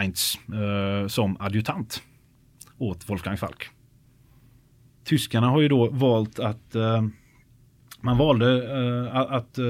eh, 0.55 1.09
som 1.09 1.37
adjutant 1.41 2.03
åt 2.79 3.11
Wolfgang 3.11 3.37
Falk. 3.37 3.69
Tyskarna 5.05 5.47
har 5.47 5.61
ju 5.61 5.69
då 5.69 5.91
valt 5.91 6.39
att 6.39 6.75
eh, 6.75 7.03
man 8.01 8.19
valde 8.19 8.73
eh, 8.79 9.17
att, 9.17 9.59
eh, 9.59 9.65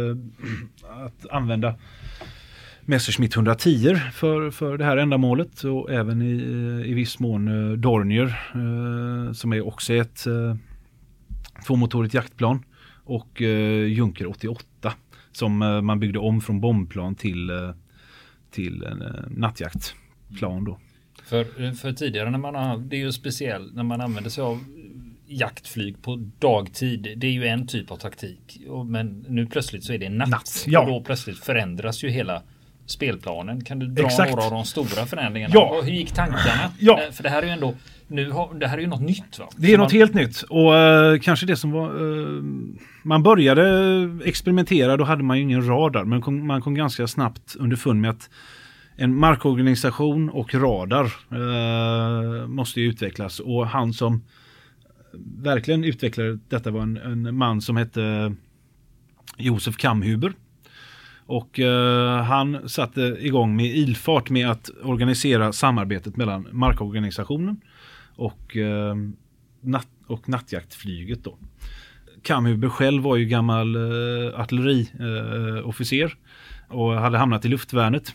att 1.04 1.26
använda 1.30 1.74
Messerschmitt 2.80 3.36
110 3.36 3.96
för, 4.12 4.50
för 4.50 4.78
det 4.78 4.84
här 4.84 4.96
ändamålet 4.96 5.64
och 5.64 5.92
även 5.92 6.22
i, 6.22 6.34
eh, 6.34 6.90
i 6.90 6.94
viss 6.94 7.18
mån 7.18 7.48
eh, 7.48 7.76
Dornier 7.76 8.40
eh, 8.54 9.32
som 9.32 9.52
är 9.52 9.66
också 9.66 9.92
ett 9.94 10.26
eh, 10.26 10.56
tvåmotorigt 11.66 12.14
jaktplan 12.14 12.64
och 13.04 13.42
eh, 13.42 13.86
Junker 13.86 14.26
88 14.30 14.92
som 15.32 15.62
eh, 15.62 15.80
man 15.80 16.00
byggde 16.00 16.18
om 16.18 16.40
från 16.40 16.60
bombplan 16.60 17.14
till 17.14 17.50
eh, 17.50 17.70
till 18.50 18.84
en 18.84 19.02
eh, 19.02 19.08
nattjaktplan 19.30 20.64
då. 20.64 20.78
För, 21.24 21.74
för 21.74 21.92
tidigare 21.92 22.30
när 22.30 22.38
man 22.38 22.54
har, 22.54 22.78
det 22.78 22.96
är 22.96 23.00
ju 23.00 23.12
speciellt 23.12 23.74
när 23.74 23.82
man 23.82 24.00
använder 24.00 24.30
sig 24.30 24.44
av 24.44 24.64
jaktflyg 25.26 26.02
på 26.02 26.16
dagtid. 26.38 27.14
Det 27.16 27.26
är 27.26 27.30
ju 27.30 27.46
en 27.46 27.66
typ 27.66 27.90
av 27.90 27.96
taktik. 27.96 28.60
Men 28.86 29.24
nu 29.28 29.46
plötsligt 29.46 29.84
så 29.84 29.92
är 29.92 29.98
det 29.98 30.08
natt. 30.08 30.28
natt 30.28 30.64
ja. 30.66 30.80
Och 30.80 30.86
då 30.86 31.00
plötsligt 31.00 31.38
förändras 31.38 32.04
ju 32.04 32.08
hela 32.08 32.42
spelplanen. 32.86 33.64
Kan 33.64 33.78
du 33.78 33.86
dra 33.86 34.06
Exakt. 34.06 34.30
några 34.30 34.44
av 34.44 34.50
de 34.50 34.64
stora 34.64 35.06
förändringarna? 35.06 35.54
Ja. 35.54 35.80
Hur 35.84 35.92
gick 35.92 36.12
tankarna? 36.12 36.72
Ja. 36.78 37.00
För 37.12 37.22
det 37.22 37.28
här 37.28 37.42
är 37.42 37.46
ju 37.46 37.52
ändå 37.52 37.74
nu 38.08 38.30
har, 38.30 38.54
det 38.54 38.66
här 38.66 38.78
är 38.78 38.82
ju 38.82 38.86
något 38.86 39.00
nytt 39.00 39.38
va? 39.38 39.48
Det 39.56 39.66
är 39.66 39.70
så 39.70 39.78
något 39.78 39.92
man... 39.92 39.98
helt 40.00 40.14
nytt 40.14 40.42
och 40.42 40.72
uh, 40.72 41.20
kanske 41.20 41.46
det 41.46 41.56
som 41.56 41.70
var 41.70 42.02
uh, 42.02 42.42
Man 43.02 43.22
började 43.22 43.64
experimentera 44.24 44.96
då 44.96 45.04
hade 45.04 45.22
man 45.22 45.36
ju 45.36 45.42
ingen 45.42 45.66
radar 45.68 46.04
men 46.04 46.20
kom, 46.20 46.46
man 46.46 46.62
kom 46.62 46.74
ganska 46.74 47.06
snabbt 47.06 47.56
underfund 47.56 48.00
med 48.00 48.10
att 48.10 48.30
en 48.96 49.14
markorganisation 49.14 50.30
och 50.30 50.54
radar 50.54 51.04
uh, 51.04 52.46
måste 52.46 52.80
ju 52.80 52.88
utvecklas 52.88 53.40
och 53.40 53.66
han 53.66 53.92
som 53.92 54.22
verkligen 55.42 55.84
utvecklade 55.84 56.38
detta 56.48 56.70
var 56.70 56.80
en, 56.80 56.96
en 56.96 57.36
man 57.36 57.60
som 57.60 57.76
hette 57.76 58.34
Josef 59.36 59.76
Kamhuber. 59.76 60.32
Och 61.26 61.58
uh, 61.58 62.16
han 62.16 62.68
satte 62.68 63.00
igång 63.00 63.56
med 63.56 63.66
ilfart 63.66 64.30
med 64.30 64.50
att 64.50 64.70
organisera 64.82 65.52
samarbetet 65.52 66.16
mellan 66.16 66.48
markorganisationen 66.52 67.60
och, 68.18 68.56
eh, 68.56 68.94
natt, 69.60 69.88
och 70.06 70.28
nattjaktflyget. 70.28 71.24
Då. 71.24 71.38
Kamhuber 72.22 72.68
själv 72.68 73.02
var 73.02 73.16
ju 73.16 73.24
gammal 73.24 73.76
eh, 73.76 74.40
artilleriofficer 74.40 76.16
eh, 76.70 76.76
och 76.76 76.92
hade 76.94 77.18
hamnat 77.18 77.44
i 77.44 77.48
luftvärnet. 77.48 78.14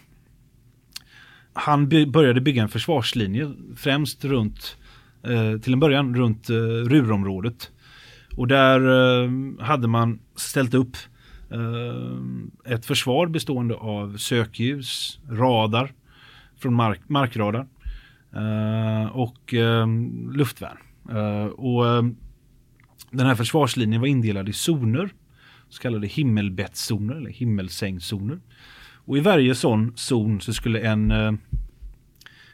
Han 1.54 1.90
by 1.90 2.06
började 2.06 2.42
bygga 2.42 2.62
en 2.62 2.70
försvarslinje 2.70 3.52
främst 3.76 4.26
runt, 4.26 4.78
eh, 5.24 5.60
till 5.60 5.74
en 5.74 5.80
början 5.80 6.16
runt 6.16 6.50
eh, 6.50 6.56
Rurområdet. 6.56 7.72
Och 8.38 8.48
där 8.48 8.80
eh, 8.80 9.32
hade 9.60 9.88
man 9.88 10.20
ställt 10.36 10.74
upp 10.74 10.98
eh, 11.52 12.74
ett 12.74 12.86
försvar 12.86 13.28
bestående 13.28 13.76
av 13.76 14.18
sökljus, 14.18 15.20
radar 15.30 15.92
från 16.58 16.74
mark 16.74 17.02
markradar 17.08 17.60
eh, 17.60 17.68
och 19.12 19.54
luftvärn. 20.34 20.78
och 21.56 21.84
den 23.12 23.28
här 23.28 23.36
försvarslinjen 23.36 24.02
var 24.02 24.08
indelad 24.08 24.50
i 24.50 24.54
zoner, 24.54 25.10
så 25.70 25.82
kallade 25.82 26.08
himmelbettzoner 26.08 27.16
eller 27.16 27.30
himmelsängzoner. 27.30 28.40
Och 29.06 29.18
i 29.18 29.22
varje 29.22 29.56
sån 29.56 29.94
zon 29.96 30.42
så 30.42 30.54
skulle 30.54 30.80
en 30.80 31.12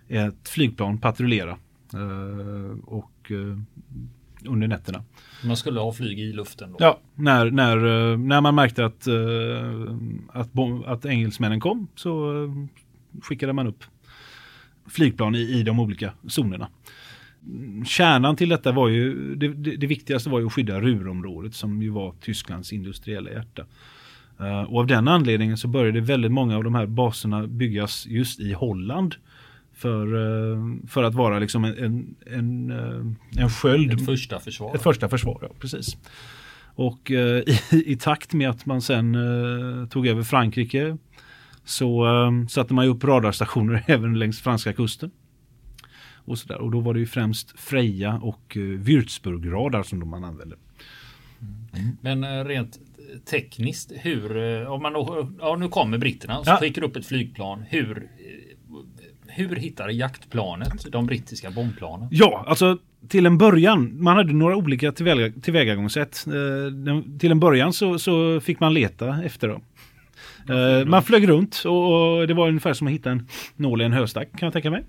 ett 0.07 0.49
flygplan 0.49 0.97
patrullera 0.97 1.57
och 2.83 3.31
under 4.45 4.67
nätterna. 4.67 5.03
Man 5.45 5.57
skulle 5.57 5.79
ha 5.79 5.93
flyg 5.93 6.19
i 6.19 6.33
luften? 6.33 6.71
Då. 6.71 6.77
Ja, 6.79 6.99
när, 7.15 7.51
när, 7.51 7.77
eh, 8.11 8.17
när 8.17 8.41
man 8.41 8.55
märkte 8.55 8.85
att, 8.85 9.07
eh, 9.07 9.15
att, 10.27 10.49
att 10.85 11.05
engelsmännen 11.05 11.59
kom 11.59 11.87
så 11.95 12.43
eh, 12.43 12.51
skickade 13.21 13.53
man 13.53 13.67
upp 13.67 13.83
flygplan 14.89 15.35
i, 15.35 15.39
i 15.39 15.63
de 15.63 15.79
olika 15.79 16.13
zonerna. 16.37 16.67
Kärnan 17.85 18.35
till 18.35 18.49
detta 18.49 18.71
var 18.71 18.87
ju, 18.87 19.35
det, 19.35 19.47
det, 19.47 19.75
det 19.75 19.87
viktigaste 19.87 20.29
var 20.29 20.39
ju 20.39 20.45
att 20.45 20.53
skydda 20.53 20.81
Rurområdet 20.81 21.55
som 21.55 21.81
ju 21.81 21.89
var 21.89 22.13
Tysklands 22.21 22.73
industriella 22.73 23.31
hjärta. 23.31 23.65
och 24.67 24.79
av 24.79 24.87
den 24.87 25.07
anledningen 25.07 25.57
så 25.57 25.67
började 25.67 26.01
väldigt 26.01 26.31
många 26.31 26.57
av 26.57 26.63
de 26.63 26.75
här 26.75 26.85
baserna 26.85 27.47
byggas 27.47 28.05
just 28.07 28.39
i 28.39 28.53
Holland 28.53 29.15
för, 29.79 30.15
eh, 30.15 30.87
för 30.87 31.03
att 31.03 31.13
vara 31.13 31.39
liksom 31.39 31.63
en, 31.65 31.77
en, 31.77 32.15
en, 32.25 32.71
eh, 32.71 33.43
en 33.43 33.49
sköld. 33.49 33.93
Ett 33.93 34.05
första 34.05 34.39
försvar. 34.39 34.75
Ett 34.75 34.83
första 34.83 35.09
försvar, 35.09 35.39
ja 35.41 35.49
precis. 35.59 35.97
Och 36.75 37.11
i, 37.11 37.59
i, 37.71 37.95
takt 37.95 38.33
med 38.33 38.49
att 38.49 38.65
man 38.65 38.81
sen 38.81 39.17
tog 39.89 40.07
över 40.07 40.23
Frankrike 40.23 40.97
så 41.63 42.05
satte 42.49 42.73
man 42.73 42.87
upp 42.87 43.03
radarstationer 43.03 43.83
även 43.87 44.19
längs 44.19 44.41
franska 44.41 44.73
kusten. 44.73 45.11
Och, 46.15 46.37
så 46.37 46.47
där. 46.47 46.61
och 46.61 46.71
då 46.71 46.79
var 46.79 46.93
det 46.93 46.99
ju 46.99 47.05
främst 47.05 47.59
Freja 47.59 48.19
och 48.23 48.57
Würzburg-radar 48.57 49.83
som 49.83 50.09
man 50.09 50.23
använde. 50.23 50.55
Mm. 51.73 51.97
Men 52.01 52.45
rent 52.45 52.79
tekniskt, 53.25 53.91
hur, 53.95 54.65
om 54.67 54.81
man 54.81 54.93
då, 54.93 55.29
ja 55.39 55.55
nu 55.55 55.67
kommer 55.67 55.97
britterna 55.97 56.39
och 56.39 56.47
ja. 56.47 56.57
skickar 56.57 56.83
upp 56.83 56.95
ett 56.95 57.05
flygplan, 57.05 57.63
hur 57.69 58.09
hur 59.27 59.55
hittar 59.55 59.89
jaktplanet 59.89 60.91
de 60.91 61.05
brittiska 61.05 61.51
bombplanen? 61.51 62.07
Ja, 62.11 62.43
alltså 62.47 62.77
till 63.07 63.25
en 63.25 63.37
början, 63.37 64.03
man 64.03 64.15
hade 64.15 64.33
några 64.33 64.55
olika 64.55 64.91
tillväga, 64.91 65.33
tillvägagångssätt. 65.41 66.25
Eh, 66.27 67.17
till 67.19 67.31
en 67.31 67.39
början 67.39 67.73
så, 67.73 67.99
så 67.99 68.39
fick 68.39 68.59
man 68.59 68.73
leta 68.73 69.23
efter 69.23 69.47
dem. 69.47 69.61
Eh, 70.49 70.85
man 70.85 71.03
flög 71.03 71.29
runt 71.29 71.63
och, 71.65 72.27
det 72.27 72.33
var 72.33 72.47
ungefär 72.47 72.73
som 72.73 72.87
att 72.87 72.93
hitta 72.93 73.11
en 73.11 73.27
nål 73.55 73.81
i 73.81 73.85
en 73.85 73.93
höstack 73.93 74.31
kan 74.31 74.45
jag 74.47 74.53
tänka 74.53 74.71
mig. 74.71 74.83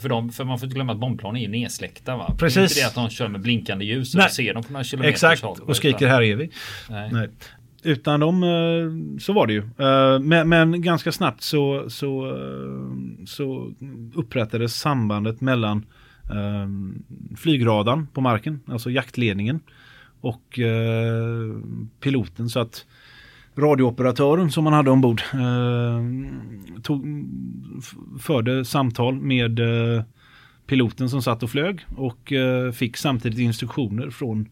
För, 0.00 0.08
de, 0.08 0.32
för 0.32 0.44
man 0.44 0.58
får 0.58 0.66
inte 0.66 0.74
glömma 0.74 0.92
att 0.92 0.98
bombplan 0.98 1.36
är 1.36 1.40
ju 1.40 1.48
nedsläckta 1.48 2.16
va? 2.16 2.34
Precis. 2.38 2.54
Det 2.54 2.60
är 2.60 2.62
inte 2.62 2.74
det 2.80 2.86
att 2.86 2.94
de 2.94 3.10
kör 3.10 3.28
med 3.28 3.40
blinkande 3.40 3.84
ljus 3.84 4.14
och 4.14 4.18
Nej. 4.18 4.30
ser 4.30 4.54
dem 4.54 4.62
på 4.62 4.72
några 4.72 4.84
kilometer 4.84 5.10
Exakt, 5.10 5.44
och 5.44 5.76
skriker 5.76 6.08
här 6.08 6.22
är 6.22 6.36
vi. 6.36 6.50
Nej. 6.90 7.10
Nej. 7.12 7.28
Utan 7.84 8.20
de, 8.20 8.42
eh, 8.42 9.18
så 9.20 9.32
var 9.32 9.46
det 9.46 9.52
ju. 9.52 9.58
Eh, 9.58 10.18
men, 10.18 10.48
men 10.48 10.82
ganska 10.82 11.12
snabbt 11.12 11.42
så, 11.42 11.90
så, 11.90 12.26
eh, 12.26 13.24
så 13.26 13.72
upprättades 14.14 14.74
sambandet 14.74 15.40
mellan 15.40 15.86
flygradarn 17.36 18.06
på 18.06 18.20
marken, 18.20 18.60
alltså 18.66 18.90
jaktledningen 18.90 19.60
och 20.20 20.58
piloten. 22.00 22.48
Så 22.48 22.60
att 22.60 22.86
radiooperatören 23.56 24.50
som 24.50 24.64
man 24.64 24.72
hade 24.72 24.90
ombord 24.90 25.22
tog, 26.82 27.06
förde 28.20 28.64
samtal 28.64 29.20
med 29.20 29.60
piloten 30.66 31.10
som 31.10 31.22
satt 31.22 31.42
och 31.42 31.50
flög 31.50 31.80
och 31.96 32.32
fick 32.74 32.96
samtidigt 32.96 33.38
instruktioner 33.38 34.10
från, 34.10 34.48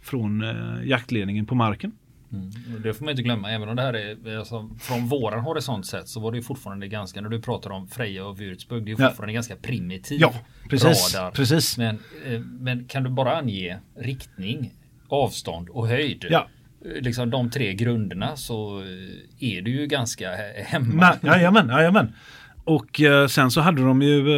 från 0.00 0.44
jaktledningen 0.84 1.46
på 1.46 1.54
marken. 1.54 1.92
Mm. 2.32 2.50
Det 2.82 2.94
får 2.94 3.04
man 3.04 3.10
inte 3.10 3.22
glömma, 3.22 3.50
även 3.50 3.68
om 3.68 3.76
det 3.76 3.82
här 3.82 3.94
är 3.94 4.38
alltså, 4.38 4.70
från 4.80 5.08
våran 5.08 5.40
horisont 5.40 5.86
sett 5.86 6.08
så 6.08 6.20
var 6.20 6.32
det 6.32 6.42
fortfarande 6.42 6.88
ganska, 6.88 7.20
när 7.20 7.28
du 7.28 7.42
pratar 7.42 7.70
om 7.70 7.88
Freja 7.88 8.26
och 8.26 8.40
Würzburg, 8.40 8.84
det 8.84 8.92
är 8.92 8.96
fortfarande 8.96 9.32
ja. 9.32 9.34
ganska 9.34 9.56
primitiv 9.56 10.20
ja, 10.20 10.34
precis, 10.70 11.14
radar. 11.14 11.30
Precis. 11.30 11.78
Men, 11.78 11.98
eh, 12.26 12.40
men 12.40 12.84
kan 12.84 13.02
du 13.02 13.10
bara 13.10 13.36
ange 13.36 13.78
riktning, 13.96 14.72
avstånd 15.08 15.68
och 15.68 15.88
höjd? 15.88 16.26
Ja. 16.30 16.48
Liksom 16.84 17.30
de 17.30 17.50
tre 17.50 17.74
grunderna 17.74 18.36
så 18.36 18.80
eh, 18.80 19.56
är 19.56 19.62
du 19.62 19.70
ju 19.70 19.86
ganska 19.86 20.30
hemma. 20.66 21.18
Jajamän, 21.22 21.68
jajamän. 21.68 22.12
Och 22.64 23.00
eh, 23.00 23.26
sen 23.26 23.50
så 23.50 23.60
hade 23.60 23.82
de 23.82 24.02
ju 24.02 24.28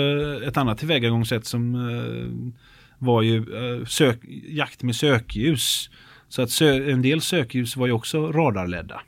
eh, 0.41 0.49
ett 0.49 0.57
annat 0.57 0.79
tillvägagångssätt 0.79 1.47
som 1.47 1.75
eh, 1.75 2.57
var 2.99 3.23
ju 3.23 3.37
eh, 3.37 3.85
sök, 3.87 4.19
jakt 4.49 4.83
med 4.83 4.97
sökljus. 4.97 5.91
Så 6.29 6.43
att 6.43 6.61
en 6.61 7.03
del 7.03 7.21
sökljus 7.21 7.77
var 7.77 7.87
ju 7.87 7.93
också 7.93 8.33
radarledda. 8.33 9.01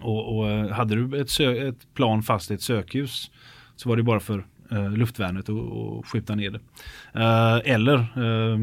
Och, 0.00 0.36
och 0.36 0.50
eh, 0.50 0.70
hade 0.70 0.94
du 0.94 1.20
ett, 1.20 1.40
ett, 1.40 1.94
plan 1.94 2.22
fast 2.22 2.50
i 2.50 2.54
ett 2.54 2.62
sökljus 2.62 3.30
så 3.76 3.88
var 3.88 3.96
det 3.96 4.02
bara 4.02 4.20
för 4.20 4.46
eh, 4.72 4.90
luftvärnet 4.90 5.48
och 5.48 6.06
skjuta 6.06 6.34
ner 6.34 6.50
det. 6.50 6.60
Eh, 7.20 7.74
eller 7.74 7.98
eh, 7.98 8.58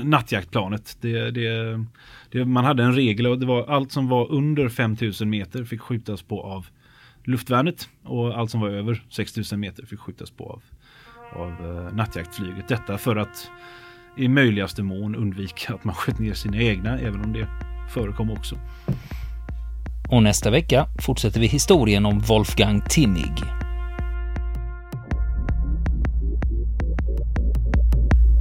nattjaktplanet. 0.04 0.96
Det, 1.00 1.30
det, 1.30 1.84
det, 2.30 2.44
man 2.44 2.64
hade 2.64 2.82
en 2.82 2.94
regel 2.94 3.26
och 3.26 3.38
det 3.38 3.46
var 3.46 3.66
allt 3.66 3.92
som 3.92 4.08
var 4.08 4.32
under 4.32 4.68
5000 4.68 5.30
meter 5.30 5.64
fick 5.64 5.80
skjutas 5.80 6.22
på 6.22 6.42
av 6.42 6.66
luftvärnet 7.24 7.88
och 8.04 8.38
allt 8.38 8.50
som 8.50 8.60
var 8.60 8.68
över 8.68 9.02
6000 9.10 9.60
meter 9.60 9.84
fick 9.84 10.00
skjutas 10.00 10.30
på 10.30 10.44
av, 10.44 10.62
av 11.42 11.50
eh, 11.50 11.94
nattjaktflyget. 11.94 12.68
Detta 12.68 12.98
för 12.98 13.16
att 13.16 13.50
i 14.16 14.28
möjligaste 14.28 14.82
mån 14.82 15.14
undvika 15.14 15.74
att 15.74 15.84
man 15.84 15.94
sköt 15.94 16.18
ner 16.18 16.34
sina 16.34 16.56
egna, 16.56 16.98
även 16.98 17.20
om 17.20 17.32
det 17.32 17.48
förekom 17.94 18.30
också. 18.30 18.58
Och 20.10 20.22
nästa 20.22 20.50
vecka 20.50 20.86
fortsätter 20.98 21.40
vi 21.40 21.46
historien 21.46 22.06
om 22.06 22.18
Wolfgang 22.18 22.82
Timmig. 22.88 23.32